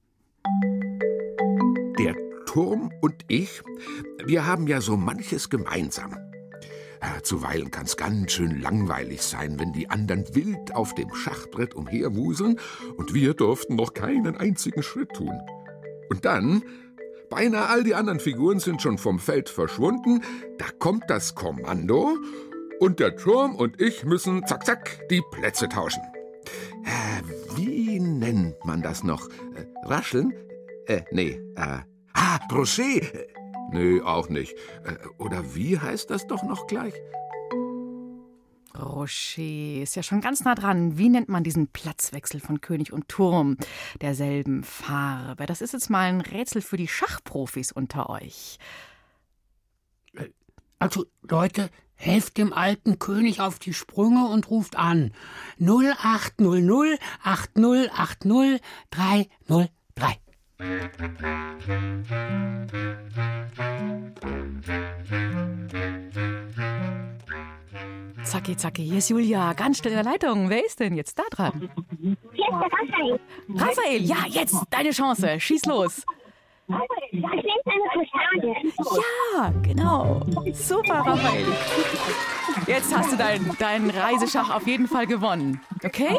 Der 1.99 2.15
Turm 2.47 2.93
und 3.01 3.25
ich, 3.27 3.61
wir 4.25 4.47
haben 4.47 4.69
ja 4.69 4.81
so 4.81 4.97
manches 4.97 5.51
gemeinsam. 5.51 6.26
Ja, 7.07 7.23
zuweilen 7.23 7.71
kann's 7.71 7.97
ganz 7.97 8.33
schön 8.33 8.61
langweilig 8.61 9.23
sein, 9.23 9.61
wenn 9.61 9.73
die 9.73 9.89
anderen 9.89 10.25
wild 10.35 10.75
auf 10.75 10.93
dem 10.97 11.15
Schachbrett 11.15 11.75
umherwuseln 11.75 12.59
und 12.97 13.15
wir 13.15 13.35
durften 13.35 13.77
noch 13.77 13.95
keinen 13.95 14.37
einzigen 14.37 14.83
Schritt 14.83 15.13
tun. 15.13 15.41
Und 16.11 16.25
dann, 16.25 16.65
beinahe 17.31 17.69
all 17.69 17.85
die 17.85 17.95
anderen 17.95 18.19
Figuren 18.19 18.59
sind 18.59 18.83
schon 18.83 18.99
vom 18.99 19.21
Feld 19.21 19.49
verschwunden, 19.49 20.21
da 20.59 20.67
kommt 20.81 21.05
das 21.07 21.37
Kommando 21.37 22.17
und 22.81 22.99
der 22.99 23.17
Turm 23.17 23.55
und 23.55 23.81
ich 23.81 24.05
müssen 24.05 24.45
zack 24.45 24.67
zack 24.67 25.09
die 25.09 25.23
Plätze 25.31 25.69
tauschen. 25.69 26.03
Äh, 26.85 27.57
wie 27.57 28.01
nennt 28.01 28.65
man 28.65 28.83
das 28.83 29.05
noch? 29.05 29.29
Äh, 29.29 29.89
rascheln? 29.89 30.35
Äh, 30.87 31.03
nee, 31.13 31.41
äh, 31.55 31.79
ah, 32.15 32.39
Brochet. 32.49 33.29
Äh, 33.73 33.75
Nö, 33.75 34.03
auch 34.03 34.29
nicht. 34.29 34.55
Äh, 34.85 34.97
oder 35.19 35.55
wie 35.55 35.79
heißt 35.79 36.11
das 36.11 36.27
doch 36.27 36.43
noch 36.43 36.67
gleich? 36.67 36.95
Rocher 38.79 39.83
ist 39.83 39.97
ja 39.97 40.03
schon 40.03 40.21
ganz 40.21 40.45
nah 40.45 40.55
dran. 40.55 40.99
Wie 40.99 41.09
nennt 41.09 41.29
man 41.29 41.45
diesen 41.45 41.69
Platzwechsel 41.69 42.41
von 42.41 42.61
König 42.61 42.93
und 42.93 43.09
Turm 43.09 43.57
derselben 44.01 44.65
Farbe? 44.65 45.47
Das 45.47 45.63
ist 45.63 45.73
jetzt 45.73 45.91
mal 45.91 46.09
ein 46.09 46.21
Rätsel 46.21 46.63
für 46.63 46.77
die 46.77 46.89
Schachprofis 46.89 47.73
unter 47.73 48.11
euch. 48.11 48.59
Also, 50.79 51.07
Leute, 51.23 51.71
helft 51.95 52.37
dem 52.37 52.53
alten 52.53 52.99
König 52.99 53.41
auf 53.41 53.59
die 53.59 53.73
Sprünge 53.73 54.29
und 54.29 54.51
ruft 54.51 54.77
an. 54.77 55.13
0800 55.59 57.01
8080 57.25 58.61
303. 58.91 59.71
Zacki, 68.25 68.57
zacki, 68.57 68.85
hier 68.85 68.99
ist 68.99 69.11
Julia, 69.11 69.53
ganz 69.53 69.79
schnell 69.79 69.93
in 69.93 70.03
der 70.03 70.13
Leitung. 70.13 70.49
Wer 70.49 70.65
ist 70.65 70.81
denn 70.81 70.97
jetzt 70.97 71.19
da 71.19 71.25
dran? 71.31 71.69
Hier 72.01 72.13
ist 72.13 72.23
der 72.33 72.49
Raphael. 72.53 73.21
Raphael, 73.55 74.03
ja, 74.03 74.25
jetzt 74.29 74.57
deine 74.71 74.93
Chance. 74.93 75.39
Schieß 75.39 75.67
los. 75.67 76.07
Ich 76.69 77.21
nehme 77.21 77.33
eine 77.65 78.07
Fassade. 78.07 78.55
Ja, 79.35 79.53
genau. 79.63 80.21
Super, 80.53 80.99
Raphael. 80.99 81.47
Jetzt 82.67 82.97
hast 82.97 83.13
du 83.13 83.17
deinen 83.17 83.57
dein 83.59 83.91
Reiseschach 83.91 84.51
auf 84.55 84.67
jeden 84.67 84.89
Fall 84.89 85.07
gewonnen. 85.07 85.61
Okay? 85.85 86.19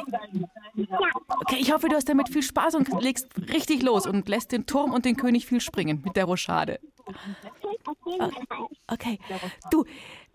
Okay, 1.41 1.57
ich 1.59 1.73
hoffe, 1.73 1.89
du 1.89 1.95
hast 1.95 2.07
damit 2.07 2.29
viel 2.29 2.43
Spaß 2.43 2.75
und 2.75 2.89
legst 3.01 3.27
richtig 3.53 3.81
los 3.83 4.07
und 4.07 4.29
lässt 4.29 4.51
den 4.51 4.65
Turm 4.65 4.93
und 4.93 5.05
den 5.05 5.17
König 5.17 5.45
viel 5.45 5.59
springen 5.59 6.01
mit 6.05 6.15
der 6.15 6.25
Rochade. 6.25 6.79
Okay. 8.87 9.19
Du, 9.71 9.85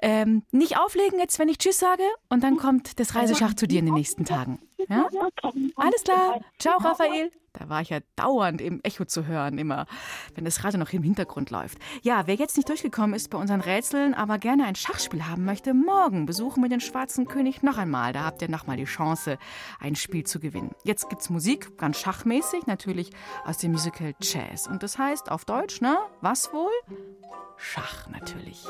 ähm, 0.03 0.43
nicht 0.51 0.79
auflegen 0.79 1.19
jetzt, 1.19 1.39
wenn 1.39 1.49
ich 1.49 1.59
Tschüss 1.59 1.79
sage 1.79 2.03
und 2.29 2.43
dann 2.43 2.57
kommt 2.57 3.01
das 3.01 3.15
Reiseschach 3.15 3.55
zu 3.55 3.67
dir 3.67 3.79
in 3.79 3.87
den 3.87 3.95
nächsten 3.95 4.25
Tagen. 4.25 4.59
Ja? 4.89 5.09
Alles 5.77 6.05
klar. 6.05 6.41
Ciao, 6.59 6.79
Raphael. 6.79 7.31
Da 7.53 7.69
war 7.69 7.83
ich 7.83 7.91
ja 7.91 8.01
dauernd 8.17 8.63
im 8.63 8.81
Echo 8.83 9.05
zu 9.05 9.27
hören, 9.27 9.59
immer, 9.59 9.87
wenn 10.35 10.45
das 10.45 10.65
Radio 10.65 10.81
noch 10.81 10.93
im 10.93 11.03
Hintergrund 11.03 11.51
läuft. 11.51 11.79
Ja, 12.01 12.27
wer 12.27 12.35
jetzt 12.35 12.57
nicht 12.57 12.69
durchgekommen 12.69 13.15
ist 13.15 13.29
bei 13.29 13.37
unseren 13.37 13.61
Rätseln, 13.61 14.15
aber 14.15 14.39
gerne 14.39 14.65
ein 14.65 14.75
Schachspiel 14.75 15.27
haben 15.27 15.45
möchte, 15.45 15.75
morgen 15.75 16.25
besuchen 16.25 16.63
wir 16.63 16.71
den 16.71 16.81
Schwarzen 16.81 17.27
König 17.29 17.63
noch 17.63 17.77
einmal. 17.77 18.15
Da 18.15 18.25
habt 18.25 18.41
ihr 18.41 18.49
nochmal 18.49 18.79
die 18.79 18.85
Chance, 18.85 19.39
ein 19.81 19.97
Spiel 19.97 20.25
zu 20.25 20.41
gewinnen. 20.41 20.71
Jetzt 20.85 21.11
gibt's 21.11 21.29
Musik, 21.29 21.77
ganz 21.77 21.99
schachmäßig, 21.99 22.67
natürlich 22.67 23.11
aus 23.45 23.59
dem 23.59 23.73
Musical 23.73 24.15
Jazz. 24.21 24.67
Und 24.67 24.83
das 24.83 24.99
heißt 24.99 25.31
auf 25.31 25.45
Deutsch, 25.45 25.83
ne? 25.83 25.99
Was 26.23 26.53
wohl? 26.55 26.73
Schach 27.59 28.09
natürlich. 28.09 28.65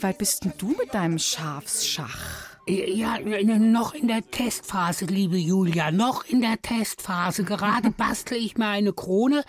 Wie 0.00 0.04
weit 0.04 0.16
bist 0.16 0.44
denn 0.44 0.54
du 0.56 0.68
mit 0.68 0.94
deinem 0.94 1.18
Schafsschach? 1.18 2.56
Ja, 2.66 3.18
noch 3.18 3.92
in 3.92 4.08
der 4.08 4.22
Testphase, 4.30 5.04
liebe 5.04 5.36
Julia, 5.36 5.90
noch 5.90 6.24
in 6.24 6.40
der 6.40 6.62
Testphase. 6.62 7.44
Gerade 7.44 7.90
bastle 7.96 8.38
ich 8.38 8.56
mir 8.56 8.68
eine 8.68 8.94
Krone, 8.94 9.44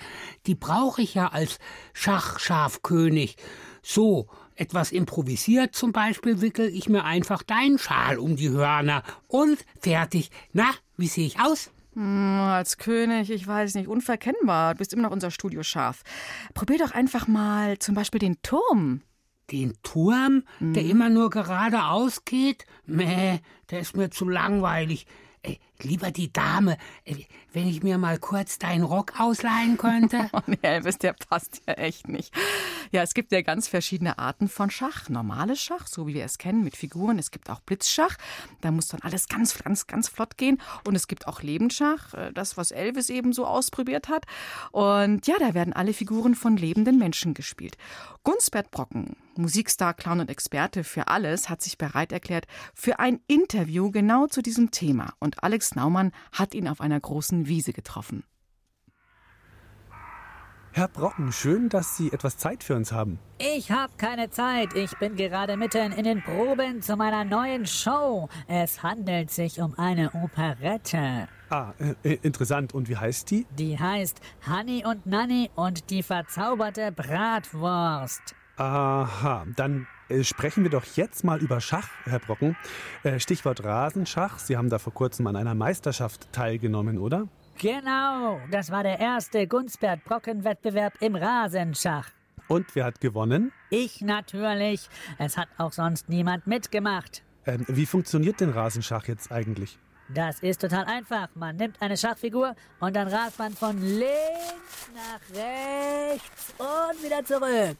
die 0.48 0.56
brauche 0.56 1.04
ich 1.04 1.14
ja 1.14 1.28
als 1.30 1.58
Schachschafkönig. 1.94 3.38
So, 3.82 4.28
etwas 4.56 4.92
improvisiert 4.92 5.74
zum 5.74 5.94
Beispiel, 5.94 6.42
wickel 6.42 6.68
ich 6.68 6.90
mir 6.90 7.06
einfach 7.06 7.44
deinen 7.44 7.80
Schal 7.80 8.20
um 8.20 8.36
die 8.36 8.50
Hörner 8.50 9.04
und 9.28 9.58
fertig. 9.80 10.32
Na, 10.52 10.72
wie 10.98 11.08
sehe 11.08 11.28
ich 11.28 11.40
aus? 11.40 11.72
Hm, 11.94 12.42
als 12.42 12.78
König, 12.78 13.30
ich 13.30 13.48
weiß 13.48 13.76
nicht, 13.76 13.88
unverkennbar. 13.88 14.74
Du 14.74 14.80
bist 14.80 14.92
immer 14.92 15.04
noch 15.04 15.12
unser 15.12 15.32
Studioschaf. 15.32 16.02
Probier 16.54 16.80
doch 16.80 16.92
einfach 16.92 17.30
mal 17.30 17.80
zum 17.80 17.96
Beispiel 17.96 18.20
den 18.20 18.42
Turm. 18.42 19.02
Den 19.52 19.74
Turm, 19.84 20.44
der 20.60 20.84
immer 20.84 21.10
nur 21.10 21.30
geradeaus 21.30 22.24
geht? 22.26 22.66
Mäh, 22.86 23.40
der 23.70 23.82
ist 23.82 23.98
mir 23.98 24.10
zu 24.10 24.30
langweilig. 24.30 25.06
Ey, 25.44 25.60
lieber 25.82 26.12
die 26.12 26.32
Dame, 26.32 26.78
ey, 27.04 27.28
wenn 27.52 27.68
ich 27.68 27.82
mir 27.82 27.98
mal 27.98 28.20
kurz 28.20 28.60
deinen 28.60 28.84
Rock 28.84 29.20
ausleihen 29.20 29.78
könnte. 29.78 30.30
Oh 30.34 30.42
nee, 30.46 30.58
Elvis, 30.62 30.98
der 30.98 31.14
passt 31.14 31.62
ja 31.68 31.74
echt 31.74 32.08
nicht. 32.08 32.34
Ja, 32.92 33.02
es 33.02 33.14
gibt 33.14 33.32
ja 33.32 33.42
ganz 33.42 33.68
verschiedene 33.68 34.18
Arten 34.20 34.48
von 34.48 34.70
Schach. 34.70 35.10
Normales 35.10 35.62
Schach, 35.62 35.88
so 35.88 36.08
wie 36.08 36.14
wir 36.14 36.24
es 36.24 36.38
kennen, 36.38 36.64
mit 36.64 36.78
Figuren. 36.78 37.20
Es 37.20 37.32
gibt 37.32 37.50
auch 37.50 37.60
Blitzschach. 37.60 38.18
Da 38.62 38.72
muss 38.72 38.88
dann 38.88 39.02
alles 39.02 39.28
ganz, 39.28 39.58
ganz, 39.58 39.88
ganz 39.88 40.08
flott 40.08 40.38
gehen. 40.38 40.62
Und 40.88 40.96
es 40.96 41.08
gibt 41.08 41.28
auch 41.28 41.42
Lebensschach, 41.42 42.14
äh, 42.14 42.32
das, 42.34 42.56
was 42.56 42.72
Elvis 42.72 43.10
eben 43.10 43.34
so 43.34 43.46
ausprobiert 43.46 44.10
hat. 44.10 44.26
Und 44.72 45.28
ja, 45.28 45.36
da 45.40 45.54
werden 45.54 45.74
alle 45.74 45.94
Figuren 45.94 46.36
von 46.36 46.56
lebenden 46.56 46.98
Menschen 46.98 47.34
gespielt. 47.34 47.78
Gunsbert 48.24 48.72
Brocken, 48.72 49.16
Musikstar, 49.38 49.94
Clown 49.94 50.22
und 50.22 50.30
Experte 50.30 50.84
für 50.84 51.08
alles, 51.08 51.50
hat 51.50 51.62
sich 51.62 51.78
bereit 51.78 52.12
erklärt 52.12 52.46
für 52.74 53.00
ein 53.00 53.20
Interview 53.28 53.91
genau 53.91 54.28
zu 54.28 54.41
diesem 54.41 54.72
Thema. 54.72 55.13
Und 55.20 55.44
Alex 55.44 55.76
Naumann 55.76 56.12
hat 56.32 56.54
ihn 56.54 56.67
auf 56.67 56.82
einer 56.82 57.00
großen 57.00 57.48
Wiese 57.48 57.74
getroffen. 57.74 58.24
Herr 60.74 60.88
Brocken, 60.88 61.34
schön, 61.34 61.67
dass 61.67 61.98
Sie 61.98 62.13
etwas 62.13 62.38
Zeit 62.38 62.63
für 62.63 62.76
uns 62.76 62.94
haben. 62.94 63.20
Ich 63.39 63.72
habe 63.72 63.91
keine 63.98 64.30
Zeit. 64.30 64.74
Ich 64.74 64.98
bin 65.00 65.17
gerade 65.17 65.58
mitten 65.58 65.91
in 65.91 66.06
den 66.06 66.24
Proben 66.24 66.82
zu 66.82 66.96
meiner 66.96 67.26
neuen 67.26 67.65
Show. 67.65 68.30
Es 68.48 68.82
handelt 68.82 69.32
sich 69.32 69.60
um 69.60 69.78
eine 69.78 70.13
Operette. 70.13 71.28
Ah, 71.50 71.74
äh, 72.04 72.13
interessant. 72.22 72.74
Und 72.74 72.88
wie 72.88 72.96
heißt 72.96 73.30
die? 73.32 73.46
Die 73.58 73.78
heißt 73.78 74.22
Honey 74.48 74.86
und 74.86 75.06
Nanny 75.06 75.50
und 75.56 75.89
die 75.89 76.04
verzauberte 76.04 76.94
Bratwurst. 76.94 78.34
Aha, 78.62 79.47
dann 79.56 79.88
äh, 80.08 80.24
sprechen 80.24 80.62
wir 80.62 80.69
doch 80.69 80.86
jetzt 80.95 81.24
mal 81.24 81.39
über 81.39 81.60
Schach, 81.62 81.89
Herr 82.04 82.19
Brocken. 82.19 82.56
Äh, 83.02 83.19
Stichwort 83.19 83.63
Rasenschach. 83.63 84.38
Sie 84.38 84.56
haben 84.56 84.69
da 84.69 84.78
vor 84.78 84.93
kurzem 84.93 85.26
an 85.26 85.36
einer 85.36 85.56
Meisterschaft 85.56 86.32
teilgenommen, 86.32 87.00
oder? 87.00 87.28
Genau, 87.58 88.39
das 88.52 88.69
war 88.69 88.84
der 88.84 89.00
erste 89.00 89.47
Gunsbert-Brocken-Wettbewerb 89.47 90.93
im 91.00 91.15
Rasenschach. 91.15 92.10
Und 92.47 92.76
wer 92.76 92.86
hat 92.86 93.02
gewonnen? 93.02 93.52
Ich 93.71 94.02
natürlich. 94.02 94.88
Es 95.17 95.38
hat 95.38 95.47
auch 95.58 95.71
sonst 95.71 96.08
niemand 96.08 96.45
mitgemacht. 96.45 97.24
Ähm, 97.47 97.65
wie 97.67 97.88
funktioniert 97.88 98.41
denn 98.41 98.52
Rasenschach 98.52 99.08
jetzt 99.08 99.32
eigentlich? 99.32 99.80
Das 100.13 100.39
ist 100.41 100.62
total 100.62 100.86
einfach. 100.86 101.30
Man 101.34 101.56
nimmt 101.56 101.82
eine 101.82 101.97
Schachfigur 101.97 102.56
und 102.80 102.95
dann 102.95 103.08
rast 103.08 103.39
man 103.39 103.54
von 103.54 103.82
links 103.82 104.91
nach 104.93 105.36
rechts 105.36 106.54
und 106.60 107.04
wieder 107.04 107.26
zurück. 107.26 107.78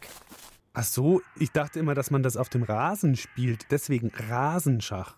Ach 0.74 0.84
so, 0.84 1.22
ich 1.38 1.52
dachte 1.52 1.80
immer, 1.80 1.96
dass 1.96 2.12
man 2.12 2.24
das 2.24 2.38
auf 2.38 2.48
dem 2.48 2.64
Rasen 2.64 3.16
spielt. 3.18 3.72
Deswegen 3.72 4.12
Rasenschach. 4.30 5.18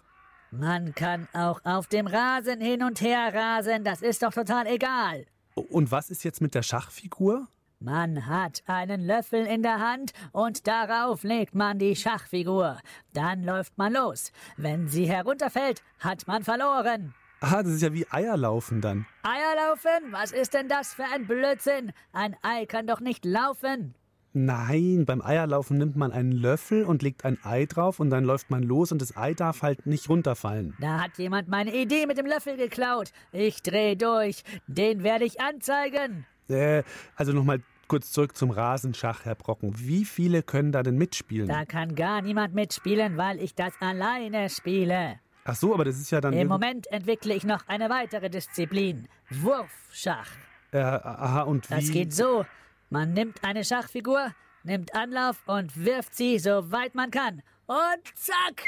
Man 0.49 0.95
kann 0.95 1.27
auch 1.33 1.61
auf 1.63 1.87
dem 1.87 2.07
Rasen 2.07 2.59
hin 2.59 2.83
und 2.83 3.01
her 3.01 3.33
rasen. 3.33 3.83
Das 3.83 4.01
ist 4.01 4.23
doch 4.23 4.33
total 4.33 4.67
egal. 4.67 5.25
Und 5.55 5.91
was 5.91 6.09
ist 6.09 6.23
jetzt 6.23 6.41
mit 6.41 6.55
der 6.55 6.63
Schachfigur? 6.63 7.47
Man 7.79 8.27
hat 8.27 8.63
einen 8.65 9.05
Löffel 9.05 9.45
in 9.45 9.61
der 9.61 9.79
Hand 9.79 10.13
und 10.31 10.67
darauf 10.67 11.23
legt 11.23 11.53
man 11.53 11.79
die 11.79 11.95
Schachfigur. 11.95 12.79
Dann 13.13 13.43
läuft 13.43 13.77
man 13.77 13.93
los. 13.93 14.31
Wenn 14.57 14.87
sie 14.87 15.05
herunterfällt, 15.05 15.83
hat 15.99 16.25
man 16.25 16.43
verloren. 16.43 17.13
Ah, 17.41 17.61
das 17.61 17.73
ist 17.73 17.81
ja 17.81 17.91
wie 17.91 18.07
Eierlaufen 18.09 18.79
dann. 18.79 19.05
Eierlaufen? 19.23 20.11
Was 20.11 20.31
ist 20.31 20.53
denn 20.53 20.69
das 20.69 20.93
für 20.93 21.03
ein 21.03 21.27
Blödsinn? 21.27 21.91
Ein 22.13 22.37
Ei 22.41 22.65
kann 22.65 22.87
doch 22.87 23.01
nicht 23.01 23.25
laufen. 23.25 23.95
Nein, 24.35 25.05
beim 25.05 25.21
Eierlaufen 25.21 25.77
nimmt 25.77 25.95
man 25.95 26.11
einen 26.11 26.31
Löffel 26.31 26.85
und 26.85 27.03
legt 27.03 27.23
ein 27.23 27.37
Ei 27.43 27.65
drauf 27.65 27.99
und 27.99 28.09
dann 28.09 28.23
läuft 28.23 28.49
man 28.49 28.63
los 28.63 28.91
und 28.91 28.99
das 28.99 29.15
Ei 29.15 29.35
darf 29.35 29.61
halt 29.61 29.85
nicht 29.85 30.09
runterfallen. 30.09 30.75
Da 30.79 30.99
hat 31.01 31.19
jemand 31.19 31.49
meine 31.49 31.73
Idee 31.75 32.07
mit 32.07 32.17
dem 32.17 32.25
Löffel 32.25 32.57
geklaut. 32.57 33.11
Ich 33.31 33.61
dreh 33.61 33.95
durch. 33.95 34.43
Den 34.65 35.03
werde 35.03 35.25
ich 35.25 35.39
anzeigen. 35.39 36.25
Äh, 36.49 36.81
also 37.15 37.31
nochmal 37.31 37.61
kurz 37.87 38.11
zurück 38.11 38.35
zum 38.35 38.49
Rasenschach, 38.49 39.23
Herr 39.23 39.35
Brocken. 39.35 39.75
Wie 39.77 40.03
viele 40.03 40.41
können 40.41 40.71
da 40.71 40.81
denn 40.81 40.97
mitspielen? 40.97 41.47
Da 41.47 41.65
kann 41.65 41.93
gar 41.93 42.23
niemand 42.23 42.55
mitspielen, 42.55 43.17
weil 43.17 43.39
ich 43.39 43.53
das 43.53 43.73
alleine 43.81 44.49
spiele. 44.49 45.19
Ach 45.45 45.55
so, 45.55 45.75
aber 45.75 45.85
das 45.85 45.97
ist 45.99 46.09
ja 46.09 46.21
dann. 46.21 46.33
Im 46.33 46.47
Moment 46.47 46.87
entwickle 46.87 47.35
ich 47.35 47.43
noch 47.43 47.67
eine 47.67 47.91
weitere 47.91 48.31
Disziplin. 48.31 49.07
Wurfschach. 49.29 50.29
Äh, 50.71 50.79
aha, 50.79 51.41
und 51.41 51.69
wie? 51.69 51.75
Das 51.75 51.91
geht 51.91 52.13
so. 52.13 52.45
Man 52.93 53.13
nimmt 53.13 53.43
eine 53.43 53.65
Schachfigur, 53.65 54.35
nimmt 54.61 54.93
Anlauf 54.93 55.41
und 55.47 55.83
wirft 55.83 56.13
sie 56.13 56.37
so 56.37 56.71
weit 56.71 56.93
man 56.93 57.09
kann. 57.09 57.41
Und 57.65 58.03
zack! 58.13 58.61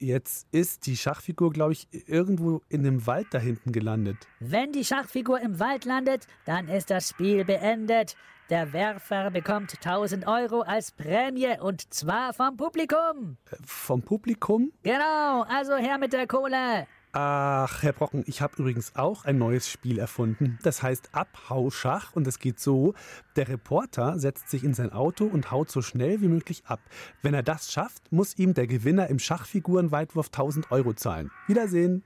Jetzt 0.00 0.48
ist 0.50 0.86
die 0.86 0.96
Schachfigur, 0.96 1.52
glaube 1.52 1.74
ich, 1.74 1.86
irgendwo 2.08 2.62
in 2.68 2.82
dem 2.82 3.06
Wald 3.06 3.28
da 3.30 3.38
hinten 3.38 3.70
gelandet. 3.70 4.16
Wenn 4.40 4.72
die 4.72 4.84
Schachfigur 4.84 5.40
im 5.40 5.60
Wald 5.60 5.84
landet, 5.84 6.26
dann 6.46 6.66
ist 6.66 6.90
das 6.90 7.10
Spiel 7.10 7.44
beendet. 7.44 8.16
Der 8.50 8.72
Werfer 8.72 9.30
bekommt 9.30 9.72
1000 9.76 10.26
Euro 10.26 10.62
als 10.62 10.90
Prämie 10.90 11.60
und 11.60 11.94
zwar 11.94 12.34
vom 12.34 12.56
Publikum. 12.56 13.36
Äh, 13.52 13.56
vom 13.64 14.02
Publikum? 14.02 14.72
Genau, 14.82 15.42
also 15.42 15.76
her 15.76 15.98
mit 15.98 16.12
der 16.12 16.26
Kohle. 16.26 16.88
Ach, 17.12 17.82
Herr 17.82 17.94
Brocken, 17.94 18.22
ich 18.26 18.42
habe 18.42 18.56
übrigens 18.58 18.94
auch 18.94 19.24
ein 19.24 19.38
neues 19.38 19.70
Spiel 19.70 19.98
erfunden. 19.98 20.58
Das 20.62 20.82
heißt 20.82 21.14
Abhauschach 21.14 22.14
und 22.14 22.26
es 22.26 22.38
geht 22.38 22.60
so, 22.60 22.92
der 23.34 23.48
Reporter 23.48 24.18
setzt 24.18 24.50
sich 24.50 24.62
in 24.62 24.74
sein 24.74 24.92
Auto 24.92 25.24
und 25.24 25.50
haut 25.50 25.70
so 25.70 25.80
schnell 25.80 26.20
wie 26.20 26.28
möglich 26.28 26.64
ab. 26.66 26.80
Wenn 27.22 27.32
er 27.32 27.42
das 27.42 27.72
schafft, 27.72 28.12
muss 28.12 28.36
ihm 28.36 28.52
der 28.52 28.66
Gewinner 28.66 29.08
im 29.08 29.18
Schachfigurenweitwurf 29.18 30.26
1000 30.26 30.70
Euro 30.70 30.92
zahlen. 30.92 31.30
Wiedersehen. 31.46 32.04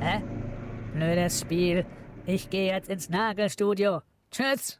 Hä? 0.00 0.22
Blödes 0.94 1.40
Spiel. 1.40 1.86
Ich 2.26 2.50
gehe 2.50 2.72
jetzt 2.72 2.88
ins 2.88 3.08
Nagelstudio. 3.08 4.02
Tschüss. 4.30 4.78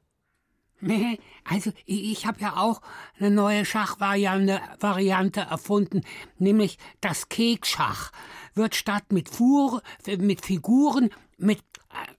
Nee, 0.80 1.20
also 1.44 1.72
ich 1.86 2.26
habe 2.26 2.40
ja 2.40 2.56
auch 2.56 2.80
eine 3.18 3.30
neue 3.30 3.64
Schachvariante 3.64 4.60
Variante 4.80 5.40
erfunden, 5.40 6.02
nämlich 6.38 6.76
das 7.00 7.28
Kekschach. 7.28 8.10
Wird 8.54 8.74
statt 8.74 9.04
mit, 9.12 9.28
Fuhr, 9.28 9.80
mit 10.18 10.44
Figuren 10.44 11.10
mit 11.38 11.62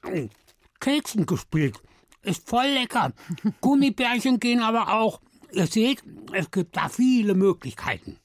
äh, 0.05 0.29
Keksen 0.79 1.25
gespielt. 1.25 1.81
Ist 2.21 2.47
voll 2.47 2.67
lecker. 2.67 3.11
Gummibärchen 3.61 4.39
gehen 4.39 4.61
aber 4.61 4.93
auch. 4.93 5.19
Ihr 5.51 5.67
seht, 5.67 6.01
es 6.31 6.49
gibt 6.49 6.77
da 6.77 6.87
viele 6.87 7.35
Möglichkeiten. 7.35 8.17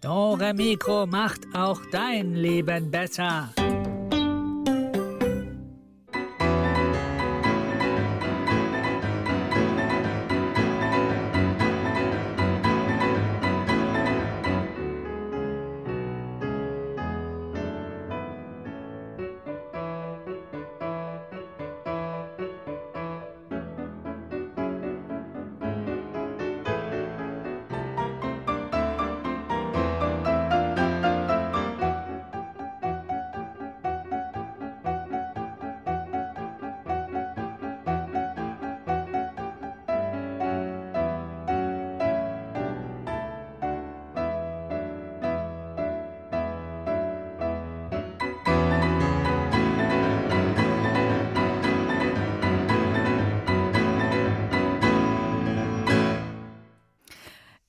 Dore 0.00 0.54
Mikro 0.54 1.06
macht 1.06 1.40
auch 1.54 1.80
dein 1.90 2.34
Leben 2.34 2.90
besser. 2.90 3.52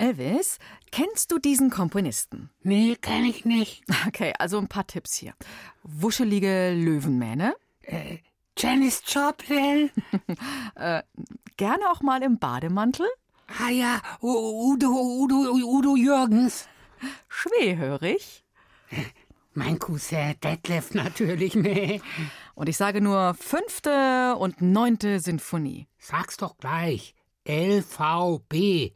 Elvis, 0.05 0.59
kennst 0.91 1.31
du 1.31 1.39
diesen 1.39 1.71
Komponisten? 1.71 2.51
Nee, 2.61 2.95
kenn 3.01 3.25
ich 3.25 3.43
nicht. 3.43 3.83
Okay, 4.07 4.33
also 4.37 4.59
ein 4.59 4.67
paar 4.67 4.85
Tipps 4.85 5.15
hier. 5.15 5.33
Wuschelige 5.81 6.73
Löwenmähne. 6.73 7.55
Äh, 7.81 8.19
Janis 8.55 9.01
Joplin. 9.07 9.89
äh, 10.75 11.01
gerne 11.57 11.89
auch 11.89 12.01
mal 12.01 12.21
im 12.21 12.37
Bademantel. 12.37 13.07
Ah 13.47 13.71
ja, 13.71 13.99
Udo, 14.21 14.89
Udo, 14.89 15.53
Udo 15.53 15.95
Jürgens. 15.95 16.67
Schwerhörig. 17.27 18.43
Mein 19.55 19.79
Cousin 19.79 20.35
Detlef 20.43 20.93
natürlich, 20.93 21.55
nee. 21.55 21.99
Und 22.53 22.69
ich 22.69 22.77
sage 22.77 23.01
nur 23.01 23.33
fünfte 23.33 24.35
und 24.37 24.61
neunte 24.61 25.19
Sinfonie. 25.19 25.87
Sag's 25.97 26.37
doch 26.37 26.57
gleich. 26.57 27.15
LVB 27.47 28.93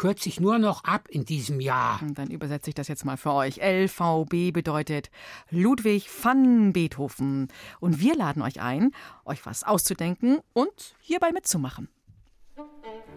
kürze 0.00 0.30
ich 0.30 0.40
nur 0.40 0.58
noch 0.58 0.82
ab 0.84 1.08
in 1.10 1.26
diesem 1.26 1.60
Jahr. 1.60 2.00
Dann 2.14 2.30
übersetze 2.30 2.70
ich 2.70 2.74
das 2.74 2.88
jetzt 2.88 3.04
mal 3.04 3.18
für 3.18 3.34
euch. 3.34 3.58
LVB 3.58 4.50
bedeutet 4.50 5.10
Ludwig 5.50 6.08
van 6.22 6.72
Beethoven. 6.72 7.48
Und 7.80 8.00
wir 8.00 8.16
laden 8.16 8.40
euch 8.40 8.62
ein, 8.62 8.92
euch 9.26 9.44
was 9.44 9.62
auszudenken 9.62 10.38
und 10.54 10.94
hierbei 11.00 11.32
mitzumachen. 11.32 11.90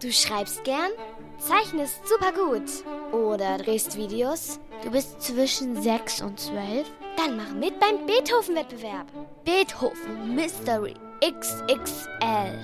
Du 0.02 0.12
schreibst 0.12 0.62
gern, 0.64 0.90
zeichnest 1.38 2.02
super 2.06 2.32
gut 2.32 2.70
oder 3.18 3.56
drehst 3.56 3.96
Videos. 3.96 4.60
Du 4.82 4.90
bist 4.90 5.22
zwischen 5.22 5.80
6 5.80 6.20
und 6.20 6.38
12. 6.38 6.86
Dann 7.16 7.38
mach 7.38 7.54
mit 7.54 7.80
beim 7.80 8.04
Beethoven-Wettbewerb. 8.04 9.06
Beethoven 9.46 10.34
Mystery 10.34 10.92
XXL. 11.22 12.58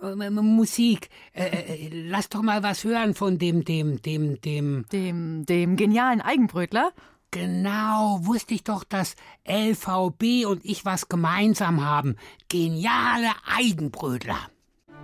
äh, 0.00 0.30
Musik. 0.30 1.10
Äh, 1.32 1.46
äh, 1.46 1.88
lass 2.08 2.28
doch 2.28 2.42
mal 2.42 2.62
was 2.62 2.84
hören 2.84 3.14
von 3.14 3.38
dem, 3.38 3.64
dem, 3.64 4.00
dem, 4.00 4.40
dem. 4.40 4.86
Dem, 4.90 5.44
dem 5.44 5.76
genialen 5.76 6.20
Eigenbrötler? 6.20 6.92
Genau, 7.30 8.20
wusste 8.22 8.54
ich 8.54 8.64
doch, 8.64 8.84
dass 8.84 9.14
LVB 9.46 10.46
und 10.46 10.64
ich 10.64 10.86
was 10.86 11.08
gemeinsam 11.08 11.84
haben. 11.84 12.16
Geniale 12.48 13.30
Eigenbrötler. 13.44 14.38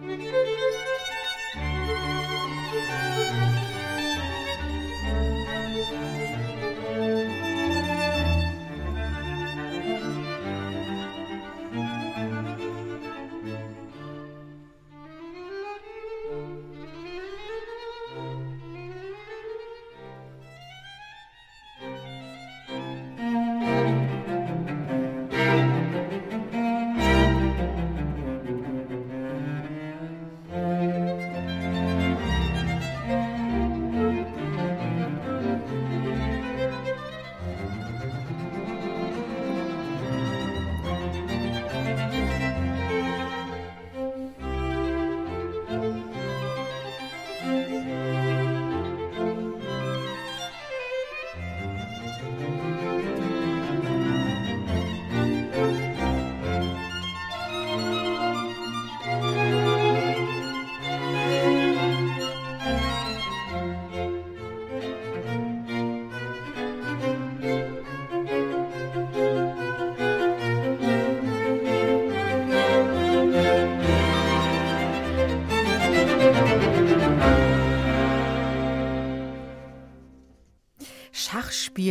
Música 0.01 0.94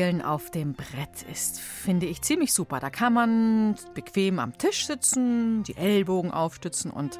Spielen 0.03 0.21
auf 0.21 0.51
dem 0.51 0.73
Brett 0.73 1.23
ist, 1.31 1.61
finde 1.61 2.07
ich 2.07 2.21
ziemlich 2.21 2.51
super. 2.51 2.81
Da 2.81 2.89
kann 2.89 3.13
man 3.13 3.75
bequem 3.93 4.37
am 4.37 4.57
Tisch 4.57 4.85
sitzen, 4.85 5.63
die 5.63 5.77
Ellbogen 5.77 6.29
aufstützen 6.29 6.91
und 6.91 7.17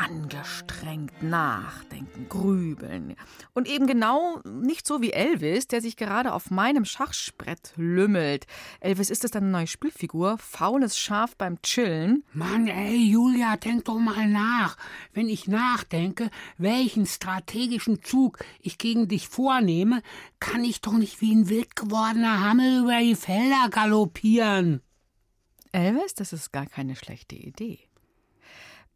angestrengt 0.00 1.22
nachdenken, 1.22 2.26
grübeln. 2.28 3.16
Und 3.52 3.68
eben 3.68 3.86
genau 3.86 4.40
nicht 4.44 4.86
so 4.86 5.02
wie 5.02 5.12
Elvis, 5.12 5.68
der 5.68 5.82
sich 5.82 5.96
gerade 5.96 6.32
auf 6.32 6.50
meinem 6.50 6.84
Schachbrett 6.84 7.72
lümmelt. 7.76 8.46
Elvis, 8.80 9.10
ist 9.10 9.24
das 9.24 9.30
deine 9.30 9.48
neue 9.48 9.66
Spielfigur? 9.66 10.38
Faules 10.38 10.98
Schaf 10.98 11.36
beim 11.36 11.60
Chillen? 11.62 12.24
Mann, 12.32 12.66
ey, 12.66 13.10
Julia, 13.10 13.56
denk 13.56 13.84
doch 13.84 13.98
mal 13.98 14.26
nach. 14.26 14.78
Wenn 15.12 15.28
ich 15.28 15.48
nachdenke, 15.48 16.30
welchen 16.56 17.04
strategischen 17.04 18.02
Zug 18.02 18.38
ich 18.60 18.78
gegen 18.78 19.06
dich 19.06 19.28
vornehme, 19.28 20.02
kann 20.38 20.64
ich 20.64 20.80
doch 20.80 20.94
nicht 20.94 21.20
wie 21.20 21.34
ein 21.34 21.48
wild 21.50 21.76
gewordener 21.76 22.40
Hammel 22.40 22.84
über 22.84 23.00
die 23.00 23.16
Felder 23.16 23.68
galoppieren. 23.70 24.80
Elvis, 25.72 26.14
das 26.14 26.32
ist 26.32 26.52
gar 26.52 26.66
keine 26.66 26.96
schlechte 26.96 27.36
Idee. 27.36 27.89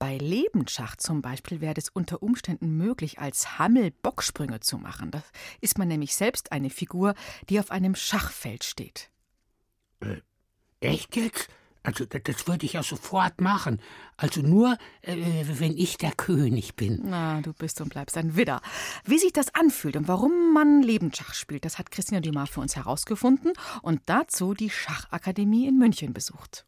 Bei 0.04 0.18
Lebensschach 0.18 0.96
zum 0.96 1.22
Beispiel 1.22 1.62
wäre 1.62 1.76
es 1.78 1.88
unter 1.88 2.22
Umständen 2.22 2.76
möglich, 2.76 3.20
als 3.20 3.58
Hammel 3.58 3.90
Bocksprünge 3.90 4.60
zu 4.60 4.76
machen. 4.76 5.10
Da 5.10 5.22
ist 5.62 5.78
man 5.78 5.88
nämlich 5.88 6.14
selbst 6.14 6.52
eine 6.52 6.68
Figur, 6.68 7.14
die 7.48 7.58
auf 7.58 7.70
einem 7.70 7.94
Schachfeld 7.94 8.64
steht. 8.64 9.08
Äh, 10.00 10.20
echt 10.80 11.16
jetzt? 11.16 11.48
Also 11.82 12.04
das 12.04 12.46
würde 12.46 12.66
ich 12.66 12.74
ja 12.74 12.82
sofort 12.82 13.40
machen. 13.40 13.80
Also 14.18 14.42
nur, 14.42 14.76
äh, 15.00 15.16
wenn 15.48 15.74
ich 15.74 15.96
der 15.96 16.12
König 16.12 16.76
bin. 16.76 17.00
Na, 17.04 17.40
du 17.40 17.54
bist 17.54 17.80
und 17.80 17.88
bleibst 17.88 18.18
ein 18.18 18.36
Widder. 18.36 18.60
Wie 19.06 19.16
sich 19.16 19.32
das 19.32 19.54
anfühlt 19.54 19.96
und 19.96 20.06
warum 20.06 20.52
man 20.52 20.82
Lebensschach 20.82 21.32
spielt, 21.32 21.64
das 21.64 21.78
hat 21.78 21.90
Christina 21.90 22.20
Dumas 22.20 22.50
für 22.50 22.60
uns 22.60 22.76
herausgefunden 22.76 23.54
und 23.80 24.02
dazu 24.04 24.52
die 24.52 24.68
Schachakademie 24.68 25.66
in 25.66 25.78
München 25.78 26.12
besucht. 26.12 26.66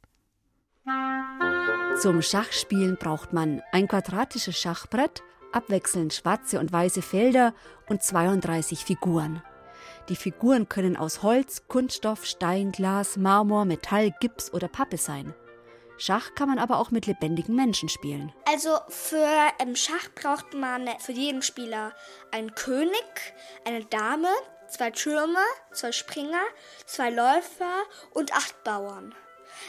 Zum 2.01 2.20
Schachspielen 2.22 2.97
braucht 2.97 3.32
man 3.32 3.62
ein 3.72 3.89
quadratisches 3.89 4.59
Schachbrett, 4.59 5.22
abwechselnd 5.53 6.12
schwarze 6.12 6.61
und 6.61 6.72
weiße 6.72 7.03
Felder 7.03 7.55
und 7.89 8.03
32 8.03 8.84
Figuren. 8.84 9.43
Die 10.09 10.16
Figuren 10.16 10.68
können 10.68 10.97
aus 10.97 11.22
Holz, 11.22 11.64
Kunststoff, 11.68 12.26
Stein, 12.26 12.70
Glas, 12.70 13.16
Marmor, 13.16 13.64
Metall, 13.64 14.12
Gips 14.20 14.53
oder 14.53 14.68
Pappe 14.68 14.99
sein. 14.99 15.34
Schach 15.99 16.34
kann 16.34 16.49
man 16.49 16.59
aber 16.59 16.78
auch 16.78 16.91
mit 16.91 17.07
lebendigen 17.07 17.57
Menschen 17.57 17.89
spielen. 17.89 18.32
Also 18.45 18.78
für 18.89 19.26
Schach 19.74 20.09
braucht 20.14 20.55
man 20.55 20.89
für 21.01 21.12
jeden 21.12 21.43
Spieler 21.43 21.93
einen 22.30 22.55
König, 22.55 23.34
eine 23.64 23.84
Dame, 23.87 24.28
zwei 24.68 24.91
Türme, 24.91 25.41
zwei 25.72 25.93
Springer, 25.93 26.45
zwei 26.84 27.11
Läufer 27.11 27.82
und 28.12 28.34
acht 28.34 28.62
Bauern. 28.62 29.14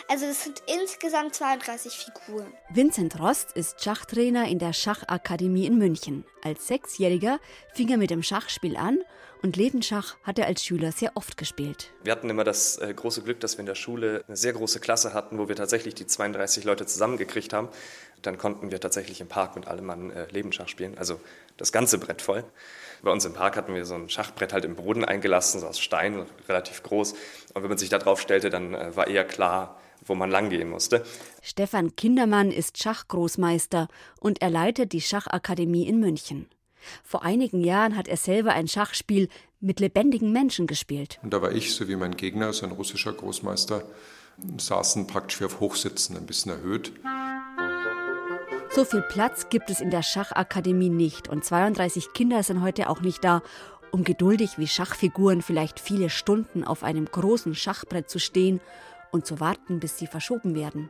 Also 0.07 0.25
es 0.25 0.43
sind 0.43 0.61
insgesamt 0.67 1.35
32 1.35 1.93
Figuren. 1.93 2.53
Vincent 2.69 3.19
Rost 3.19 3.51
ist 3.53 3.83
Schachtrainer 3.83 4.47
in 4.47 4.59
der 4.59 4.73
Schachakademie 4.73 5.65
in 5.65 5.77
München. 5.77 6.25
Als 6.43 6.67
Sechsjähriger 6.67 7.39
fing 7.73 7.89
er 7.89 7.97
mit 7.97 8.09
dem 8.09 8.23
Schachspiel 8.23 8.77
an 8.77 8.99
und 9.41 9.55
Lebensschach 9.55 10.15
hat 10.23 10.39
er 10.39 10.47
als 10.47 10.63
Schüler 10.63 10.91
sehr 10.91 11.11
oft 11.15 11.37
gespielt. 11.37 11.91
Wir 12.03 12.11
hatten 12.11 12.29
immer 12.29 12.43
das 12.43 12.77
äh, 12.77 12.93
große 12.93 13.21
Glück, 13.21 13.39
dass 13.39 13.57
wir 13.57 13.61
in 13.61 13.65
der 13.65 13.75
Schule 13.75 14.23
eine 14.27 14.37
sehr 14.37 14.53
große 14.53 14.79
Klasse 14.79 15.13
hatten, 15.13 15.37
wo 15.37 15.47
wir 15.47 15.55
tatsächlich 15.55 15.95
die 15.95 16.07
32 16.07 16.63
Leute 16.63 16.85
zusammengekriegt 16.85 17.53
haben. 17.53 17.69
Dann 18.21 18.37
konnten 18.37 18.71
wir 18.71 18.79
tatsächlich 18.79 19.21
im 19.21 19.27
Park 19.27 19.55
mit 19.55 19.67
allem 19.67 19.85
Mann 19.85 20.11
äh, 20.11 20.27
Lebensschach 20.31 20.67
spielen, 20.67 20.97
also 20.97 21.19
das 21.57 21.71
ganze 21.71 21.97
Brett 21.97 22.21
voll. 22.21 22.43
Bei 23.03 23.11
uns 23.11 23.25
im 23.25 23.33
Park 23.33 23.57
hatten 23.57 23.75
wir 23.75 23.85
so 23.85 23.95
ein 23.95 24.09
Schachbrett 24.09 24.53
halt 24.53 24.65
im 24.65 24.75
Boden 24.75 25.05
eingelassen, 25.05 25.59
so 25.61 25.67
aus 25.67 25.79
Stein, 25.79 26.25
relativ 26.47 26.81
groß. 26.83 27.13
Und 27.53 27.61
wenn 27.61 27.69
man 27.69 27.77
sich 27.77 27.89
da 27.89 27.99
drauf 27.99 28.19
stellte, 28.19 28.49
dann 28.49 28.73
äh, 28.73 28.95
war 28.95 29.07
eher 29.07 29.25
klar, 29.25 29.79
wo 30.05 30.15
man 30.15 30.31
langgehen 30.31 30.69
musste. 30.69 31.03
Stefan 31.41 31.95
Kindermann 31.95 32.51
ist 32.51 32.81
Schachgroßmeister 32.81 33.87
und 34.19 34.41
er 34.41 34.49
leitet 34.49 34.93
die 34.93 35.01
Schachakademie 35.01 35.87
in 35.87 35.99
München. 35.99 36.47
Vor 37.03 37.23
einigen 37.23 37.61
Jahren 37.61 37.95
hat 37.95 38.07
er 38.07 38.17
selber 38.17 38.53
ein 38.53 38.67
Schachspiel 38.67 39.29
mit 39.59 39.79
lebendigen 39.79 40.31
Menschen 40.31 40.67
gespielt. 40.67 41.19
Und 41.23 41.33
da 41.33 41.41
war 41.41 41.51
ich, 41.51 41.73
so 41.73 41.87
wie 41.87 41.95
mein 41.95 42.15
Gegner, 42.15 42.53
so 42.53 42.65
ein 42.65 42.71
russischer 42.71 43.13
Großmeister, 43.13 43.83
saßen 44.57 45.07
praktisch 45.07 45.39
wie 45.41 45.45
auf 45.45 45.59
Hochsitzen, 45.59 46.15
ein 46.15 46.25
bisschen 46.25 46.51
erhöht. 46.51 46.91
So 48.69 48.85
viel 48.85 49.01
Platz 49.01 49.49
gibt 49.49 49.69
es 49.69 49.81
in 49.81 49.89
der 49.89 50.03
Schachakademie 50.03 50.89
nicht 50.89 51.29
und 51.29 51.43
32 51.43 52.13
Kinder 52.13 52.43
sind 52.43 52.61
heute 52.61 52.89
auch 52.89 53.01
nicht 53.01 53.23
da, 53.23 53.41
um 53.91 54.03
geduldig 54.03 54.57
wie 54.57 54.67
Schachfiguren 54.67 55.41
vielleicht 55.41 55.79
viele 55.79 56.09
Stunden 56.09 56.63
auf 56.63 56.83
einem 56.83 57.05
großen 57.05 57.55
Schachbrett 57.55 58.09
zu 58.09 58.19
stehen 58.19 58.59
und 59.11 59.25
zu 59.25 59.39
warten, 59.39 59.79
bis 59.79 59.97
sie 59.97 60.07
verschoben 60.07 60.53
werden. 60.53 60.89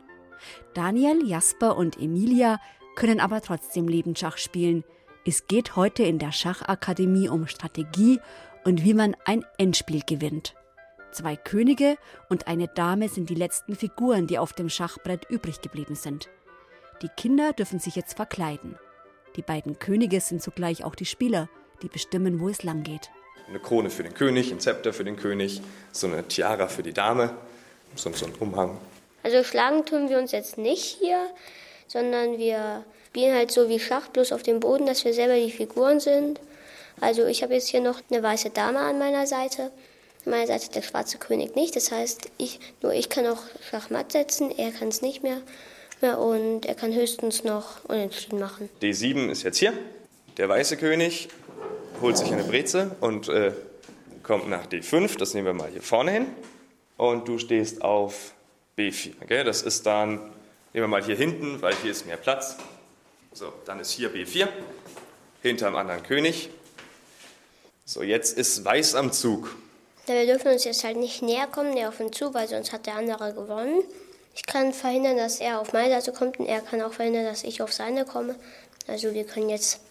Daniel, 0.74 1.26
Jasper 1.26 1.78
und 1.78 2.00
Emilia 2.00 2.60
können 2.96 3.20
aber 3.20 3.42
trotzdem 3.42 3.88
Lebensschach 3.88 4.38
spielen. 4.38 4.84
Es 5.30 5.46
geht 5.46 5.76
heute 5.76 6.04
in 6.04 6.20
der 6.20 6.32
Schachakademie 6.32 7.28
um 7.28 7.48
Strategie 7.48 8.22
und 8.64 8.86
wie 8.86 8.94
man 8.94 9.14
ein 9.26 9.44
Endspiel 9.58 10.00
gewinnt. 10.06 10.56
Zwei 11.12 11.36
Könige 11.36 11.98
und 12.30 12.48
eine 12.48 12.70
Dame 12.70 13.10
sind 13.10 13.30
die 13.30 13.36
letzten 13.36 13.76
Figuren, 13.76 14.28
die 14.28 14.40
auf 14.40 14.54
dem 14.54 14.70
Schachbrett 14.70 15.30
übrig 15.30 15.60
geblieben 15.60 15.96
sind. 15.96 16.30
Die 17.02 17.10
Kinder 17.10 17.52
dürfen 17.52 17.80
sich 17.80 17.98
jetzt 17.98 18.14
verkleiden. 18.14 18.80
Die 19.36 19.42
beiden 19.42 19.80
Könige 19.80 20.22
sind 20.22 20.42
zugleich 20.42 20.86
auch 20.86 20.96
die 20.96 21.06
Spieler, 21.06 21.50
die 21.82 21.90
bestimmen, 21.90 22.40
wo 22.40 22.48
es 22.48 22.64
lang 22.64 22.84
geht. 22.84 23.12
Eine 23.50 23.60
Krone 23.60 23.90
für 23.90 24.04
den 24.04 24.14
König, 24.14 24.50
ein 24.54 24.62
Zepter 24.62 24.94
für 24.94 25.04
den 25.04 25.18
König, 25.18 25.62
so 25.92 26.08
eine 26.08 26.26
Tiara 26.26 26.70
für 26.70 26.84
die 26.84 26.94
Dame 26.94 27.36
so, 27.96 28.10
so 28.14 28.28
ein 28.28 28.34
Umhang. 28.40 28.78
Also 29.24 29.44
schlagen 29.44 29.86
tun 29.86 30.08
wir 30.08 30.20
uns 30.20 30.32
jetzt 30.32 30.58
nicht 30.58 30.86
hier, 30.86 31.20
sondern 31.88 32.38
wir 32.38 32.86
spielen 33.18 33.36
halt 33.36 33.50
so 33.50 33.68
wie 33.68 33.80
Schach, 33.80 34.10
bloß 34.10 34.32
auf 34.32 34.44
dem 34.44 34.60
Boden, 34.60 34.86
dass 34.86 35.04
wir 35.04 35.12
selber 35.12 35.34
die 35.34 35.50
Figuren 35.50 36.00
sind. 36.00 36.40
Also 37.02 37.26
ich 37.26 37.42
habe 37.42 37.56
jetzt 37.56 37.68
hier 37.68 37.82
noch 37.82 38.00
eine 38.12 38.22
weiße 38.22 38.52
Dame 38.52 38.78
an 38.78 39.00
meiner 39.00 39.26
Seite. 39.26 39.72
An 40.24 40.32
meiner 40.32 40.46
Seite 40.46 40.70
der 40.70 40.84
schwarze 40.84 41.18
König 41.18 41.56
nicht. 41.56 41.76
Das 41.76 41.92
heißt, 41.92 42.30
ich, 42.38 42.60
nur 42.84 42.94
ich 42.94 43.10
kann 43.10 43.26
auch 43.26 43.42
Schachmatt 43.72 44.12
setzen, 44.12 44.52
er 44.56 44.70
kann 44.70 44.90
es 44.90 45.02
nicht 45.02 45.24
mehr. 45.24 45.42
mehr. 46.00 46.20
Und 46.20 46.68
er 46.68 46.76
kann 46.76 46.94
höchstens 46.94 47.44
noch 47.44 47.84
unentschieden 47.86 48.40
machen. 48.40 48.70
D7 48.84 49.32
ist 49.32 49.42
jetzt 49.42 49.58
hier. 49.58 49.74
Der 50.38 50.48
weiße 50.48 50.78
König 50.78 51.30
holt 52.00 52.20
sich 52.20 52.32
eine 52.32 52.44
Breze 52.44 52.96
und 53.02 53.30
äh, 53.30 53.52
kommt 54.22 54.48
nach 54.48 54.68
D5. 54.68 55.18
Das 55.18 55.34
nehmen 55.34 55.48
wir 55.48 55.54
mal 55.54 55.72
hier 55.72 55.82
vorne 55.82 56.12
hin. 56.12 56.28
Und 56.98 57.28
du 57.28 57.40
stehst 57.40 57.82
auf 57.82 58.36
B4. 58.78 59.14
Okay? 59.24 59.44
Das 59.44 59.64
ist 59.64 59.88
dann, 59.88 60.18
nehmen 60.18 60.84
wir 60.84 60.88
mal 60.88 61.04
hier 61.04 61.16
hinten, 61.16 61.64
weil 61.64 61.74
hier 61.82 61.90
ist 61.90 62.06
mehr 62.06 62.18
Platz. 62.18 62.58
So, 63.38 63.54
dann 63.66 63.80
ist 63.80 63.92
hier 63.92 64.12
B4, 64.12 64.48
hinterm 65.44 65.76
anderen 65.76 66.02
König. 66.02 66.50
So, 67.86 68.02
jetzt 68.02 68.36
ist 68.36 68.66
Weiß 68.66 68.96
am 68.96 69.12
Zug. 69.12 69.56
Ja, 70.08 70.16
wir 70.16 70.26
dürfen 70.26 70.52
uns 70.52 70.64
jetzt 70.64 70.84
halt 70.84 70.98
nicht 70.98 71.22
näher 71.22 71.46
kommen, 71.46 71.76
näher 71.76 71.90
auf 71.90 72.00
ihn 72.00 72.12
zu, 72.12 72.34
weil 72.34 72.48
sonst 72.48 72.74
hat 72.74 72.88
der 72.88 72.96
andere 72.96 73.36
gewonnen. 73.36 73.84
Ich 74.34 74.44
kann 74.48 74.74
verhindern, 74.74 75.18
dass 75.18 75.40
er 75.40 75.62
auf 75.62 75.72
meine 75.72 75.94
Seite 75.94 76.14
kommt 76.14 76.40
und 76.40 76.48
er 76.48 76.62
kann 76.62 76.82
auch 76.82 76.94
verhindern, 76.94 77.26
dass 77.26 77.44
ich 77.44 77.62
auf 77.62 77.72
seine 77.72 78.06
komme. 78.06 78.34
Also 78.88 79.14
wir 79.14 79.24
können 79.24 79.50
jetzt 79.50 79.82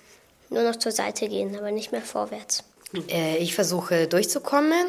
nur 0.51 0.65
noch 0.65 0.75
zur 0.75 0.91
Seite 0.91 1.29
gehen, 1.29 1.57
aber 1.57 1.71
nicht 1.71 1.93
mehr 1.93 2.03
vorwärts. 2.03 2.65
Äh, 3.09 3.37
ich 3.37 3.55
versuche 3.55 4.09
durchzukommen 4.09 4.87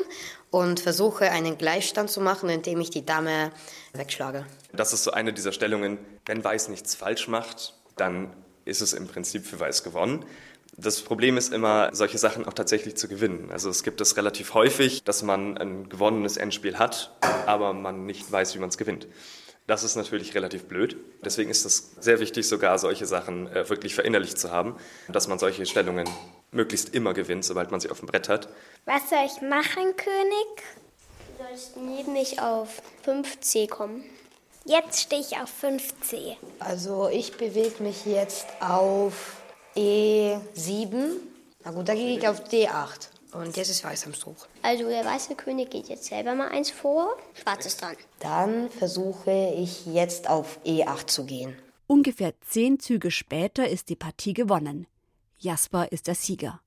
und 0.49 0.79
versuche 0.79 1.29
einen 1.29 1.59
Gleichstand 1.59 2.09
zu 2.09 2.21
machen, 2.21 2.49
indem 2.49 2.81
ich 2.81 2.89
die 2.89 3.05
Dame 3.05 3.51
wegschlage. 3.93 4.47
Das 4.73 4.93
ist 4.93 5.03
so 5.03 5.11
eine 5.11 5.31
dieser 5.31 5.51
Stellungen, 5.51 5.99
wenn 6.25 6.43
Weiß 6.43 6.69
nichts 6.69 6.95
falsch 6.95 7.27
macht, 7.27 7.75
dann 7.97 8.33
ist 8.67 8.81
es 8.81 8.93
im 8.93 9.07
Prinzip 9.07 9.45
für 9.45 9.59
Weiß 9.59 9.83
gewonnen. 9.83 10.25
Das 10.79 11.01
Problem 11.01 11.37
ist 11.37 11.51
immer, 11.51 11.89
solche 11.93 12.19
Sachen 12.19 12.45
auch 12.45 12.53
tatsächlich 12.53 12.95
zu 12.95 13.07
gewinnen. 13.07 13.49
Also 13.51 13.69
es 13.69 13.81
gibt 13.81 13.99
es 13.99 14.15
relativ 14.15 14.53
häufig, 14.53 15.03
dass 15.03 15.23
man 15.23 15.57
ein 15.57 15.89
gewonnenes 15.89 16.37
Endspiel 16.37 16.77
hat, 16.77 17.17
aber 17.47 17.73
man 17.73 18.05
nicht 18.05 18.31
weiß, 18.31 18.53
wie 18.53 18.59
man 18.59 18.69
es 18.69 18.77
gewinnt. 18.77 19.07
Das 19.65 19.83
ist 19.83 19.95
natürlich 19.95 20.33
relativ 20.33 20.65
blöd. 20.65 20.95
Deswegen 21.25 21.49
ist 21.49 21.65
es 21.65 21.95
sehr 21.99 22.21
wichtig, 22.21 22.47
sogar 22.47 22.77
solche 22.79 23.05
Sachen 23.05 23.47
äh, 23.47 23.67
wirklich 23.69 23.95
verinnerlicht 23.95 24.37
zu 24.37 24.51
haben, 24.51 24.77
dass 25.09 25.27
man 25.27 25.39
solche 25.39 25.65
Stellungen 25.65 26.07
möglichst 26.51 26.95
immer 26.95 27.13
gewinnt, 27.13 27.43
sobald 27.43 27.71
man 27.71 27.81
sie 27.81 27.89
auf 27.89 27.99
dem 27.99 28.07
Brett 28.07 28.29
hat. 28.29 28.47
Was 28.85 29.09
soll 29.09 29.25
ich 29.25 29.41
machen, 29.41 29.95
König? 29.97 30.63
Du 31.37 31.43
sollst 31.43 31.75
neben 31.75 32.13
mich 32.13 32.39
auf 32.39 32.81
5C 33.05 33.67
kommen. 33.67 34.05
Jetzt 34.67 34.99
stehe 34.99 35.21
ich 35.21 35.37
auf 35.37 35.49
5C. 35.63 36.35
Also 36.59 37.07
ich 37.07 37.37
bewege 37.37 37.81
mich 37.81 38.05
jetzt 38.05 38.47
auf 38.59 39.41
E7. 39.77 40.41
Na 41.63 41.71
gut, 41.71 41.87
da 41.87 41.95
gehe 41.95 42.17
ich 42.17 42.27
auf 42.27 42.43
D8. 42.43 43.07
Und 43.31 43.55
jetzt 43.55 43.69
ist 43.69 43.85
Weiß 43.85 44.05
am 44.05 44.13
Zug. 44.13 44.35
Also 44.61 44.89
der 44.89 45.05
weiße 45.05 45.35
König 45.35 45.69
geht 45.69 45.87
jetzt 45.87 46.05
selber 46.05 46.35
mal 46.35 46.49
eins 46.49 46.69
vor. 46.69 47.15
Schwarz 47.33 47.65
ist 47.65 47.81
dran. 47.81 47.95
Dann 48.19 48.69
versuche 48.69 49.53
ich 49.55 49.85
jetzt 49.85 50.29
auf 50.29 50.59
E8 50.65 51.07
zu 51.07 51.25
gehen. 51.25 51.57
Ungefähr 51.87 52.33
zehn 52.41 52.77
Züge 52.77 53.09
später 53.09 53.69
ist 53.69 53.87
die 53.87 53.95
Partie 53.95 54.33
gewonnen. 54.33 54.85
Jasper 55.39 55.89
ist 55.93 56.07
der 56.07 56.15
Sieger. 56.15 56.59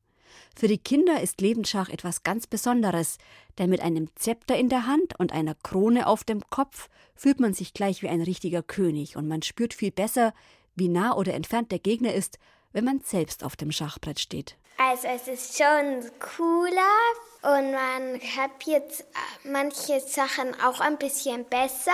Für 0.56 0.68
die 0.68 0.78
Kinder 0.78 1.20
ist 1.20 1.40
Lebensschach 1.40 1.88
etwas 1.88 2.22
ganz 2.22 2.46
Besonderes, 2.46 3.18
denn 3.58 3.70
mit 3.70 3.80
einem 3.80 4.08
Zepter 4.16 4.56
in 4.56 4.68
der 4.68 4.86
Hand 4.86 5.18
und 5.18 5.32
einer 5.32 5.54
Krone 5.54 6.06
auf 6.06 6.24
dem 6.24 6.42
Kopf 6.50 6.88
fühlt 7.14 7.40
man 7.40 7.54
sich 7.54 7.74
gleich 7.74 8.02
wie 8.02 8.08
ein 8.08 8.22
richtiger 8.22 8.62
König 8.62 9.16
und 9.16 9.28
man 9.28 9.42
spürt 9.42 9.74
viel 9.74 9.90
besser, 9.90 10.32
wie 10.74 10.88
nah 10.88 11.14
oder 11.16 11.34
entfernt 11.34 11.72
der 11.72 11.78
Gegner 11.78 12.14
ist, 12.14 12.38
wenn 12.72 12.84
man 12.84 13.00
selbst 13.00 13.44
auf 13.44 13.56
dem 13.56 13.72
Schachbrett 13.72 14.20
steht. 14.20 14.56
Also 14.78 15.08
es 15.08 15.28
ist 15.28 15.58
schon 15.58 16.10
cooler 16.18 16.96
und 17.42 17.72
man 17.72 18.18
kapiert 18.18 19.04
manche 19.44 20.00
Sachen 20.00 20.58
auch 20.62 20.80
ein 20.80 20.96
bisschen 20.96 21.44
besser. 21.44 21.92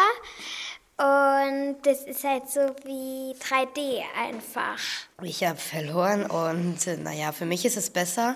Und 0.99 1.77
das 1.83 2.05
ist 2.05 2.25
halt 2.25 2.49
so 2.49 2.61
wie 2.85 3.35
3D 3.35 4.03
einfach. 4.19 4.79
Ich 5.23 5.45
habe 5.45 5.59
verloren 5.59 6.25
und 6.25 6.79
naja, 7.03 7.33
für 7.33 7.45
mich 7.45 7.67
ist 7.67 7.77
es 7.77 7.91
besser 7.91 8.35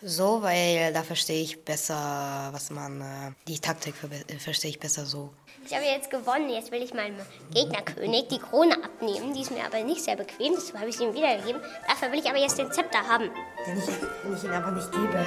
so, 0.00 0.42
weil 0.42 0.92
da 0.92 1.02
verstehe 1.02 1.42
ich 1.42 1.64
besser, 1.64 2.48
was 2.52 2.70
man, 2.70 3.00
äh, 3.00 3.32
die 3.48 3.58
Taktik 3.58 3.94
verstehe 4.38 4.70
ich 4.70 4.78
besser 4.78 5.04
so. 5.04 5.30
Ich 5.66 5.74
habe 5.74 5.84
jetzt 5.84 6.10
gewonnen. 6.10 6.48
Jetzt 6.48 6.70
will 6.72 6.82
ich 6.82 6.94
meinem 6.94 7.16
Gegnerkönig 7.52 8.28
die 8.28 8.38
Krone 8.38 8.74
abnehmen. 8.82 9.34
Die 9.34 9.42
ist 9.42 9.50
mir 9.50 9.64
aber 9.64 9.82
nicht 9.82 10.02
sehr 10.02 10.16
bequem. 10.16 10.54
Deshalb 10.54 10.78
habe 10.78 10.88
ich 10.88 10.96
sie 10.96 11.04
ihm 11.04 11.14
wiedergegeben. 11.14 11.60
Dafür 11.86 12.12
will 12.12 12.20
ich 12.20 12.28
aber 12.28 12.38
jetzt 12.38 12.56
den 12.58 12.72
Zepter 12.72 13.00
haben. 13.00 13.30
Den 13.66 13.78
ich, 13.78 13.84
den 13.84 14.36
ich 14.36 14.44
ihn 14.44 14.52
aber 14.52 14.70
nicht 14.70 14.90
gebe. 14.92 15.26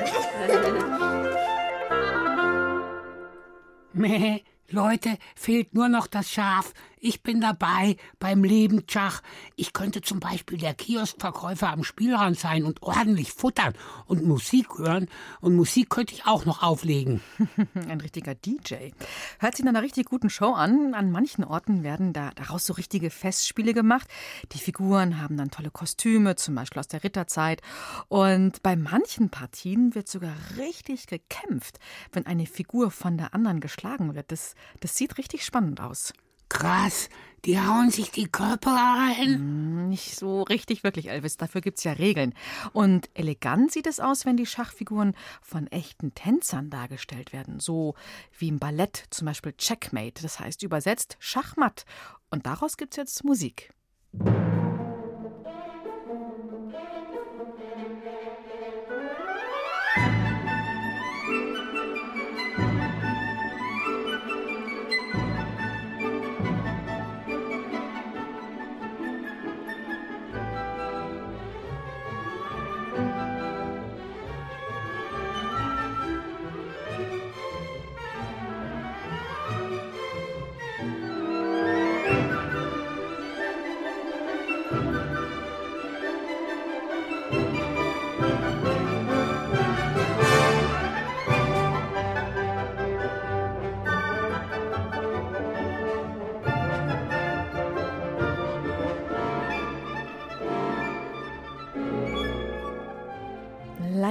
Meh, 3.93 4.41
Leute, 4.71 5.17
fehlt 5.35 5.73
nur 5.73 5.89
noch 5.89 6.07
das 6.07 6.29
Schaf. 6.29 6.73
Ich 7.03 7.23
bin 7.23 7.41
dabei 7.41 7.97
beim 8.19 8.43
Lebensschach. 8.43 9.23
Ich 9.55 9.73
könnte 9.73 10.01
zum 10.01 10.19
Beispiel 10.19 10.59
der 10.59 10.75
Kioskverkäufer 10.75 11.71
am 11.71 11.83
Spielrand 11.83 12.37
sein 12.37 12.63
und 12.63 12.83
ordentlich 12.83 13.31
futtern 13.31 13.73
und 14.05 14.23
Musik 14.23 14.77
hören. 14.77 15.07
Und 15.39 15.55
Musik 15.55 15.89
könnte 15.89 16.13
ich 16.13 16.27
auch 16.27 16.45
noch 16.45 16.61
auflegen. 16.61 17.21
Ein 17.89 18.01
richtiger 18.01 18.35
DJ. 18.35 18.91
Hört 19.39 19.55
sich 19.55 19.65
nach 19.65 19.71
einer 19.71 19.81
richtig 19.81 20.09
guten 20.09 20.29
Show 20.29 20.53
an. 20.53 20.93
An 20.93 21.09
manchen 21.09 21.43
Orten 21.43 21.81
werden 21.81 22.13
da 22.13 22.29
daraus 22.35 22.67
so 22.67 22.73
richtige 22.73 23.09
Festspiele 23.09 23.73
gemacht. 23.73 24.07
Die 24.51 24.59
Figuren 24.59 25.19
haben 25.19 25.37
dann 25.37 25.49
tolle 25.49 25.71
Kostüme, 25.71 26.35
zum 26.35 26.53
Beispiel 26.53 26.81
aus 26.81 26.87
der 26.87 27.03
Ritterzeit. 27.03 27.63
Und 28.09 28.61
bei 28.61 28.75
manchen 28.75 29.31
Partien 29.31 29.95
wird 29.95 30.07
sogar 30.07 30.35
richtig 30.59 31.07
gekämpft, 31.07 31.79
wenn 32.11 32.27
eine 32.27 32.45
Figur 32.45 32.91
von 32.91 33.17
der 33.17 33.33
anderen 33.33 33.59
geschlagen 33.59 34.13
wird. 34.13 34.31
Das, 34.31 34.53
das 34.81 34.95
sieht 34.95 35.17
richtig 35.17 35.43
spannend 35.43 35.81
aus. 35.81 36.13
Krass, 36.51 37.09
die 37.45 37.59
hauen 37.59 37.91
sich 37.91 38.11
die 38.11 38.27
Körper 38.27 38.75
ein. 39.17 39.87
Nicht 39.87 40.15
so 40.15 40.43
richtig 40.43 40.83
wirklich, 40.83 41.09
Elvis. 41.09 41.37
Dafür 41.37 41.61
gibt's 41.61 41.85
ja 41.85 41.93
Regeln. 41.93 42.33
Und 42.73 43.09
elegant 43.13 43.71
sieht 43.71 43.87
es 43.87 44.01
aus, 44.01 44.25
wenn 44.25 44.35
die 44.35 44.45
Schachfiguren 44.45 45.15
von 45.41 45.67
echten 45.67 46.13
Tänzern 46.13 46.69
dargestellt 46.69 47.31
werden. 47.31 47.61
So 47.61 47.95
wie 48.37 48.49
im 48.49 48.59
Ballett, 48.59 49.05
zum 49.11 49.27
Beispiel 49.27 49.53
Checkmate. 49.53 50.21
Das 50.21 50.41
heißt 50.41 50.61
übersetzt 50.61 51.15
Schachmatt. 51.19 51.85
Und 52.29 52.45
daraus 52.45 52.75
gibt's 52.75 52.97
jetzt 52.97 53.23
Musik. 53.23 53.73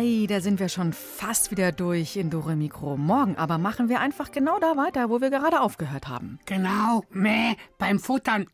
Leider 0.00 0.40
sind 0.40 0.60
wir 0.60 0.70
schon 0.70 0.94
fast 0.94 1.50
wieder 1.50 1.72
durch 1.72 2.16
in 2.16 2.30
Dore 2.30 2.56
Mikro. 2.56 2.96
Morgen 2.96 3.36
aber 3.36 3.58
machen 3.58 3.90
wir 3.90 4.00
einfach 4.00 4.32
genau 4.32 4.58
da 4.58 4.76
weiter, 4.78 5.10
wo 5.10 5.20
wir 5.20 5.28
gerade 5.28 5.60
aufgehört 5.60 6.08
haben. 6.08 6.38
Genau, 6.46 7.04
meh, 7.10 7.54
beim 7.76 7.98
Futtern. 7.98 8.46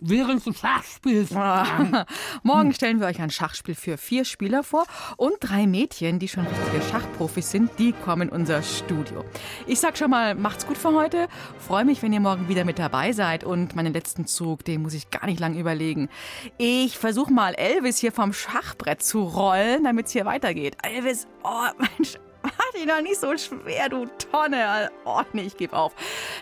Während 0.00 0.46
des 0.46 0.58
Schachspiels. 0.58 1.30
Morgen 2.42 2.72
stellen 2.72 3.00
wir 3.00 3.06
euch 3.06 3.20
ein 3.20 3.30
Schachspiel 3.30 3.74
für 3.74 3.96
vier 3.96 4.24
Spieler 4.24 4.62
vor 4.62 4.84
und 5.16 5.34
drei 5.40 5.66
Mädchen, 5.66 6.18
die 6.18 6.28
schon 6.28 6.46
richtige 6.46 6.82
Schachprofis 6.90 7.50
sind, 7.50 7.70
die 7.78 7.92
kommen 7.92 8.28
in 8.28 8.28
unser 8.28 8.62
Studio. 8.62 9.24
Ich 9.66 9.80
sag 9.80 9.98
schon 9.98 10.10
mal, 10.10 10.34
macht's 10.34 10.66
gut 10.66 10.78
für 10.78 10.92
heute. 10.94 11.28
Freue 11.58 11.84
mich, 11.84 12.02
wenn 12.02 12.12
ihr 12.12 12.20
morgen 12.20 12.48
wieder 12.48 12.64
mit 12.64 12.78
dabei 12.78 13.12
seid 13.12 13.44
und 13.44 13.76
meinen 13.76 13.92
letzten 13.92 14.26
Zug, 14.26 14.64
den 14.64 14.82
muss 14.82 14.94
ich 14.94 15.10
gar 15.10 15.26
nicht 15.26 15.40
lang 15.40 15.56
überlegen. 15.56 16.08
Ich 16.56 16.98
versuche 16.98 17.32
mal 17.32 17.54
Elvis 17.54 17.98
hier 17.98 18.12
vom 18.12 18.32
Schachbrett 18.32 19.02
zu 19.02 19.22
rollen, 19.22 19.84
damit 19.84 20.06
es 20.06 20.12
hier 20.12 20.24
weitergeht. 20.24 20.76
Elvis, 20.82 21.26
oh 21.44 21.68
Mensch, 21.78 22.18
Mach 22.42 22.52
dich 22.74 22.86
doch 22.86 23.00
nicht 23.02 23.20
so 23.20 23.36
schwer, 23.36 23.88
du 23.88 24.06
Tonne. 24.30 24.90
Oh, 25.04 25.22
nee, 25.32 25.42
ich 25.42 25.56
gebe 25.56 25.76
auf. 25.76 25.92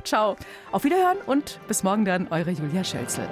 Ciao. 0.05 0.37
Auf 0.73 0.85
Wiederhören 0.85 1.19
und 1.27 1.59
bis 1.69 1.83
morgen 1.83 2.05
dann, 2.05 2.29
eure 2.29 2.51
Julia 2.51 2.85
Schölzel. 2.85 3.29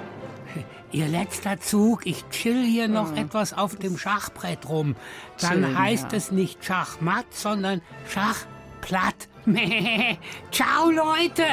Ihr 0.91 1.07
letzter 1.07 1.59
Zug, 1.59 2.05
ich 2.05 2.27
chill 2.29 2.63
hier 2.65 2.87
noch 2.87 3.11
Mhm. 3.11 3.17
etwas 3.17 3.53
auf 3.53 3.75
dem 3.75 3.97
Schachbrett 3.97 4.67
rum. 4.69 4.95
Dann 5.41 5.51
Chillen, 5.63 5.77
heißt 5.77 6.11
ja. 6.11 6.17
es 6.17 6.31
nicht 6.31 6.63
Schachmatt, 6.63 7.25
sondern 7.31 7.81
Schachplatt. 8.09 9.27
Ciao, 10.51 10.89
Leute! 10.89 11.43